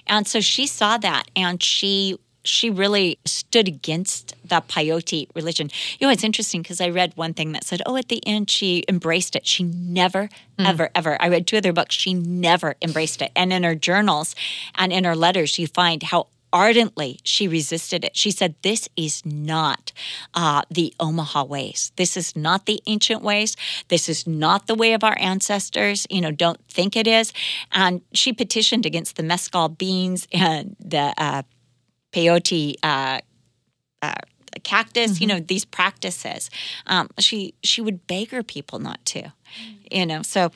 and 0.07 0.27
so 0.27 0.41
she 0.41 0.67
saw 0.67 0.97
that, 1.09 1.25
and 1.37 1.63
she 1.63 2.17
she 2.47 2.71
really 2.71 3.19
stood 3.25 3.69
against 3.69 4.35
the 4.45 4.63
peyote 4.69 5.29
religion. 5.35 5.71
You 5.99 6.07
know, 6.07 6.13
it's 6.13 6.25
interesting 6.25 6.63
because 6.63 6.81
I 6.81 6.89
read 6.89 7.13
one 7.17 7.35
thing 7.35 7.53
that 7.53 7.65
said, 7.65 7.83
oh, 7.87 7.97
at 7.97 8.09
the 8.09 8.27
end, 8.27 8.51
she 8.51 8.85
embraced 8.89 9.37
it. 9.37 9.47
She 9.47 9.63
never, 9.63 10.29
ever, 10.59 10.91
ever, 10.95 11.21
I 11.21 11.29
read 11.29 11.47
two 11.47 11.57
other 11.57 11.73
books, 11.73 11.95
she 11.95 12.15
never 12.15 12.77
embraced 12.83 13.23
it. 13.23 13.33
And 13.37 13.53
in 13.53 13.63
her 13.63 13.75
journals 13.75 14.35
and 14.75 14.93
in 14.93 15.05
her 15.05 15.17
letters, 15.17 15.59
you 15.59 15.67
find 15.67 16.03
how 16.03 16.29
ardently 16.53 17.21
she 17.23 17.47
resisted 17.47 18.05
it. 18.05 18.17
She 18.17 18.31
said, 18.31 18.55
This 18.63 18.89
is 18.97 19.25
not 19.27 19.93
uh, 20.35 20.63
the 20.71 20.95
Omaha 20.99 21.45
ways. 21.45 21.93
This 21.97 22.17
is 22.17 22.35
not 22.35 22.67
the 22.67 22.81
ancient 22.87 23.23
ways. 23.23 23.57
This 23.89 24.09
is 24.09 24.27
not 24.27 24.67
the 24.67 24.75
way 24.75 24.95
of 24.95 25.05
our 25.05 25.17
ancestors. 25.19 26.07
You 26.09 26.23
know, 26.23 26.31
don't 26.31 26.61
think 26.69 26.97
it 26.97 27.07
is. 27.07 27.33
And 27.73 28.01
she 28.13 28.33
petitioned 28.33 28.87
against 28.87 29.17
the 29.17 29.23
mescal 29.23 29.69
beans 29.69 30.27
and 30.33 30.77
the 30.81 31.13
uh, 31.19 31.43
peyote 32.17 32.75
uh, 32.83 33.21
uh, 34.03 34.15
cactus. 34.63 35.13
Mm-hmm. 35.13 35.23
You 35.23 35.29
know 35.29 35.41
these 35.41 35.65
practices. 35.65 36.51
Um, 36.87 37.09
she 37.19 37.55
she 37.63 37.81
would 37.83 38.07
beg 38.07 38.31
her 38.31 38.43
people 38.43 38.79
not 38.79 39.05
to. 39.07 39.33
You 39.91 40.07
know, 40.07 40.23
so 40.23 40.51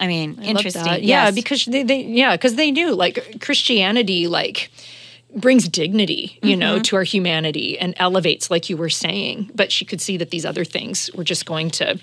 I 0.00 0.06
mean, 0.06 0.38
I 0.40 0.44
interesting. 0.44 0.84
that. 0.84 1.02
Yeah, 1.02 1.30
because 1.30 1.64
they, 1.64 1.82
they 1.82 2.02
yeah, 2.02 2.36
because 2.36 2.56
they 2.56 2.70
knew 2.70 2.94
like 2.94 3.40
Christianity 3.40 4.26
like 4.26 4.70
brings 5.36 5.68
dignity, 5.68 6.38
you 6.42 6.56
know, 6.56 6.74
Mm-hmm. 6.74 6.82
to 6.82 6.96
our 6.96 7.02
humanity 7.02 7.76
and 7.78 7.94
elevates, 7.96 8.50
like 8.50 8.70
you 8.70 8.76
were 8.76 8.90
saying. 8.90 9.50
But 9.54 9.72
she 9.72 9.84
could 9.84 10.00
see 10.00 10.16
that 10.18 10.30
these 10.30 10.46
other 10.46 10.64
things 10.64 11.10
were 11.14 11.24
just 11.24 11.44
going 11.44 11.70
to 11.72 11.98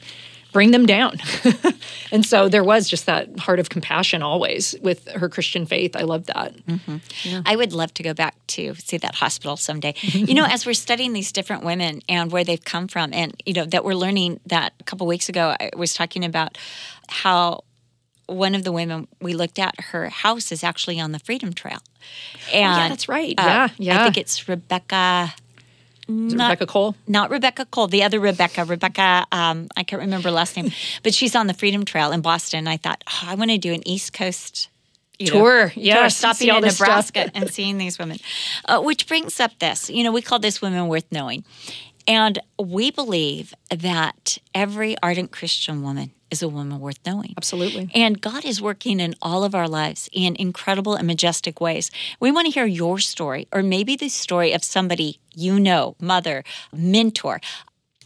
bring 0.52 0.72
them 0.72 0.86
down. 0.86 1.18
and 2.12 2.26
so 2.26 2.50
there 2.50 2.64
was 2.64 2.90
just 2.90 3.06
that 3.06 3.40
heart 3.40 3.60
of 3.60 3.70
compassion 3.70 4.22
always 4.22 4.76
with 4.82 5.08
her 5.10 5.30
Christian 5.30 5.66
faith. 5.66 5.96
I 5.96 6.02
love 6.02 6.26
that. 6.28 6.54
I 7.46 7.56
would 7.56 7.74
love 7.74 7.94
to 7.96 8.04
go 8.04 8.14
back 8.14 8.36
to 8.48 8.76
see 8.76 8.98
that 8.98 9.16
hospital 9.16 9.58
someday. 9.58 9.94
you 10.02 10.34
know, 10.34 10.46
as 10.46 10.66
we're 10.66 10.74
studying 10.74 11.14
these 11.14 11.32
different 11.32 11.64
women 11.64 12.02
and 12.10 12.32
where 12.32 12.44
they've 12.44 12.64
come 12.64 12.88
from, 12.88 13.14
and 13.14 13.42
you 13.46 13.54
know 13.54 13.66
that 13.66 13.84
we're 13.86 13.96
learning 13.96 14.40
that 14.48 14.74
a 14.80 14.84
couple 14.84 15.08
weeks 15.08 15.30
ago, 15.30 15.56
I 15.60 15.72
was 15.76 15.94
talking 15.94 16.26
about 16.26 16.58
how 17.08 17.64
one 18.28 18.56
of 18.56 18.64
the 18.64 18.72
women 18.72 19.08
we 19.22 19.34
looked 19.34 19.60
at, 19.60 19.80
her 19.92 20.10
house 20.10 20.52
is 20.52 20.64
actually 20.64 21.00
on 21.00 21.12
the 21.12 21.20
Freedom 21.20 21.54
Trail. 21.54 21.80
And 22.54 22.74
Oh, 22.74 22.78
yeah, 22.78 22.90
that's 22.90 23.10
right. 23.10 23.36
uh, 23.38 23.44
Yeah, 23.44 23.68
yeah. 23.78 24.00
I 24.00 24.04
think 24.06 24.18
it's 24.18 24.48
Rebecca. 24.48 25.34
Not- 26.12 26.52
Rebecca 26.52 26.67
Cole? 26.67 26.95
Not 27.08 27.30
Rebecca 27.30 27.65
Cole, 27.65 27.88
the 27.88 28.04
other 28.04 28.19
Rebecca. 28.19 28.65
Rebecca, 28.65 29.26
um, 29.32 29.67
I 29.76 29.84
can't 29.84 30.02
remember 30.02 30.30
her 30.30 30.32
last 30.32 30.56
name, 30.56 30.71
but 31.04 31.13
she's 31.13 31.36
on 31.36 31.47
the 31.47 31.54
Freedom 31.54 31.86
Trail 31.86 32.12
in 32.12 32.21
Boston. 32.21 32.67
I 32.67 32.78
thought, 32.78 33.04
oh, 33.08 33.28
I 33.28 33.36
want 33.36 33.52
to 33.52 33.58
do 33.58 33.74
an 33.74 33.88
East 33.88 34.13
Coast 34.13 34.69
you 35.19 35.28
know, 35.28 35.39
Tour, 35.39 35.74
yes, 35.76 36.17
stopping 36.17 36.47
in. 36.47 36.62
Nebraska 36.62 37.30
and 37.36 37.50
seeing 37.54 37.78
these 37.78 38.00
women. 38.00 38.17
Uh, 38.65 38.82
which 38.82 39.08
brings 39.08 39.39
up 39.39 39.58
this, 39.60 39.89
you 39.89 40.04
know, 40.04 40.12
we 40.12 40.21
call 40.21 40.39
this 40.39 40.62
women 40.62 40.88
worth 40.88 41.06
knowing, 41.12 41.43
and 42.08 42.39
we 42.58 42.91
believe 42.91 43.54
that 43.69 44.39
every 44.56 44.97
ardent 45.04 45.32
Christian 45.32 45.84
woman 45.84 46.12
is 46.32 46.41
a 46.41 46.50
woman 46.50 46.80
worth 46.80 47.00
knowing. 47.06 47.34
Absolutely. 47.38 47.91
And 47.94 48.22
God 48.22 48.46
is 48.46 48.62
working 48.62 49.00
in 49.00 49.15
all 49.22 49.44
of 49.44 49.54
our 49.54 49.67
lives 49.67 50.10
in 50.12 50.36
incredible 50.38 50.96
and 50.96 51.06
majestic 51.06 51.62
ways. 51.62 51.91
We 52.20 52.32
want 52.32 52.48
to 52.48 52.52
hear 52.52 52.65
your 52.65 53.00
story, 53.00 53.48
or 53.52 53.62
maybe 53.62 53.96
the 53.96 54.10
story 54.10 54.54
of 54.54 54.63
somebody 54.63 55.20
you 55.36 55.60
know, 55.60 55.96
mother, 56.00 56.44
mentor. 56.74 57.41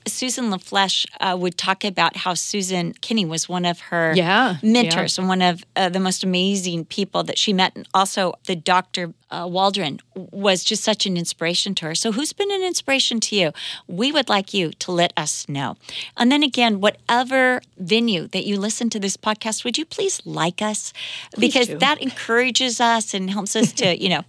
Susan 0.08 0.50
La 0.50 0.58
Flesche 0.58 1.06
uh, 1.20 1.36
would 1.38 1.58
talk 1.58 1.84
about 1.84 2.18
how 2.18 2.34
Susan 2.34 2.94
Kinney 2.94 3.26
was 3.26 3.50
one 3.50 3.66
of 3.66 3.80
her 3.80 4.14
Yeah, 4.16 4.58
mentors 4.62 5.18
and 5.18 5.28
one 5.28 5.42
of 5.42 5.64
uh, 5.76 5.90
the 5.90 6.00
most 6.00 6.24
amazing 6.24 6.86
people 6.86 7.24
that 7.24 7.38
she 7.38 7.54
met. 7.54 7.76
And 7.76 7.88
also, 7.94 8.34
the 8.46 8.56
Dr. 8.56 9.14
Uh, 9.32 9.48
Waldron 9.50 10.00
was 10.16 10.64
just 10.64 10.84
such 10.84 11.06
an 11.06 11.18
inspiration 11.18 11.74
to 11.76 11.86
her. 11.88 11.96
So, 11.96 12.12
who's 12.12 12.34
been 12.34 12.52
an 12.52 12.64
inspiration 12.64 13.20
to 13.22 13.36
you? 13.36 13.52
We 13.88 14.12
would 14.12 14.30
like 14.30 14.54
you 14.54 14.72
to 14.72 14.92
let 14.92 15.12
us 15.18 15.50
know. 15.50 15.78
And 16.16 16.32
then 16.32 16.44
again, 16.44 16.80
whatever 16.80 17.62
venue 17.78 18.28
that 18.28 18.46
you 18.46 18.60
listen 18.60 18.90
to 18.92 19.00
this 19.00 19.18
podcast, 19.18 19.64
would 19.64 19.78
you 19.78 19.86
please 19.86 20.22
like 20.26 20.62
us? 20.62 20.94
because 21.40 21.68
do. 21.68 21.78
that 21.80 22.02
encourages 22.02 22.80
us 22.80 23.14
and 23.14 23.30
helps 23.30 23.56
us 23.56 23.72
to, 23.74 23.98
you 24.02 24.10
know, 24.10 24.24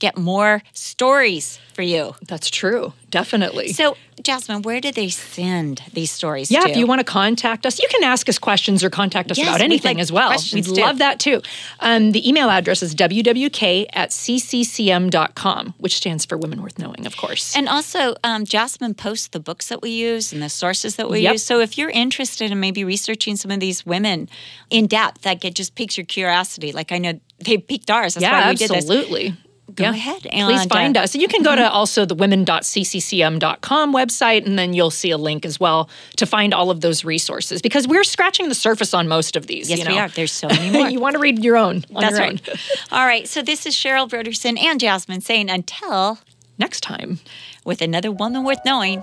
get 0.00 0.18
more 0.18 0.62
stories 0.72 1.58
for 1.74 1.82
you. 1.82 2.14
That's 2.26 2.50
true. 2.50 2.92
Definitely. 3.10 3.72
So, 3.72 3.96
Jasmine, 4.22 4.62
where 4.62 4.80
do 4.80 4.90
they 4.92 5.08
send 5.08 5.82
these 5.92 6.10
stories 6.10 6.50
Yeah, 6.50 6.60
to? 6.60 6.70
if 6.70 6.76
you 6.76 6.86
want 6.86 7.00
to 7.00 7.04
contact 7.04 7.64
us, 7.66 7.80
you 7.80 7.88
can 7.90 8.02
ask 8.04 8.28
us 8.28 8.38
questions 8.38 8.82
or 8.84 8.90
contact 8.90 9.30
us 9.30 9.38
Yes, 9.38 9.48
about 9.48 9.60
anything 9.60 9.96
like 9.96 10.02
as 10.02 10.10
well. 10.12 10.30
We'd 10.52 10.64
too. 10.64 10.72
love 10.72 10.98
that 10.98 11.20
too. 11.20 11.42
Um, 11.80 12.12
the 12.12 12.28
email 12.28 12.48
address 12.50 12.82
is 12.82 12.94
wwk 12.94 13.86
at 13.92 14.10
cccm.com, 14.10 15.74
which 15.78 15.96
stands 15.96 16.24
for 16.24 16.36
Women 16.36 16.62
Worth 16.62 16.78
Knowing, 16.78 17.06
of 17.06 17.16
course. 17.16 17.56
And 17.56 17.68
also, 17.68 18.14
um, 18.24 18.44
Jasmine 18.44 18.94
posts 18.94 19.28
the 19.28 19.40
books 19.40 19.68
that 19.68 19.82
we 19.82 19.90
use 19.90 20.32
and 20.32 20.42
the 20.42 20.48
sources 20.48 20.96
that 20.96 21.08
we 21.10 21.20
Yep. 21.20 21.32
use. 21.34 21.42
So 21.44 21.60
if 21.60 21.78
you're 21.78 21.90
interested 21.90 22.50
in 22.50 22.60
maybe 22.60 22.84
researching 22.84 23.36
some 23.36 23.50
of 23.50 23.60
these 23.60 23.86
women 23.86 24.28
in 24.70 24.86
depth, 24.86 25.22
that 25.22 25.40
just 25.54 25.74
piques 25.74 25.96
your 25.96 26.06
curiosity. 26.06 26.72
Like 26.72 26.92
I 26.92 26.98
know 26.98 27.20
they 27.38 27.58
piqued 27.58 27.90
ours. 27.90 28.14
That's 28.14 28.22
yeah, 28.22 28.40
why 28.44 28.50
we 28.50 28.56
did 28.56 28.70
this. 28.70 28.76
absolutely. 28.78 29.34
Go 29.74 29.84
yeah. 29.84 29.90
ahead 29.90 30.26
and 30.26 30.48
Please 30.48 30.64
find 30.66 30.96
uh, 30.96 31.02
us. 31.02 31.14
You 31.14 31.28
can 31.28 31.42
go 31.42 31.54
to 31.56 31.70
also 31.70 32.04
the 32.04 32.14
women.cccm.com 32.14 33.92
website, 33.94 34.46
and 34.46 34.58
then 34.58 34.72
you'll 34.72 34.90
see 34.90 35.10
a 35.10 35.18
link 35.18 35.44
as 35.44 35.58
well 35.58 35.88
to 36.16 36.26
find 36.26 36.54
all 36.54 36.70
of 36.70 36.80
those 36.80 37.04
resources 37.04 37.60
because 37.60 37.88
we're 37.88 38.04
scratching 38.04 38.48
the 38.48 38.54
surface 38.54 38.94
on 38.94 39.08
most 39.08 39.36
of 39.36 39.46
these. 39.46 39.68
Yes, 39.68 39.80
you 39.80 39.84
know? 39.84 39.92
we 39.92 39.98
are. 39.98 40.08
There's 40.08 40.32
so 40.32 40.48
many 40.48 40.70
more. 40.70 40.88
you 40.90 41.00
want 41.00 41.14
to 41.14 41.20
read 41.20 41.42
your 41.42 41.56
own. 41.56 41.84
On 41.94 42.00
That's 42.00 42.12
your 42.12 42.20
right. 42.20 42.48
Own. 42.48 42.56
All 42.92 43.06
right. 43.06 43.26
So 43.28 43.42
this 43.42 43.66
is 43.66 43.74
Cheryl 43.74 44.08
Brodersen 44.08 44.58
and 44.58 44.78
Jasmine 44.78 45.20
saying 45.20 45.50
until 45.50 46.18
Next 46.58 46.82
time. 46.82 47.18
with 47.64 47.82
another 47.82 48.12
woman 48.12 48.44
worth 48.44 48.60
knowing. 48.64 49.02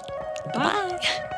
Bye. 0.53 1.38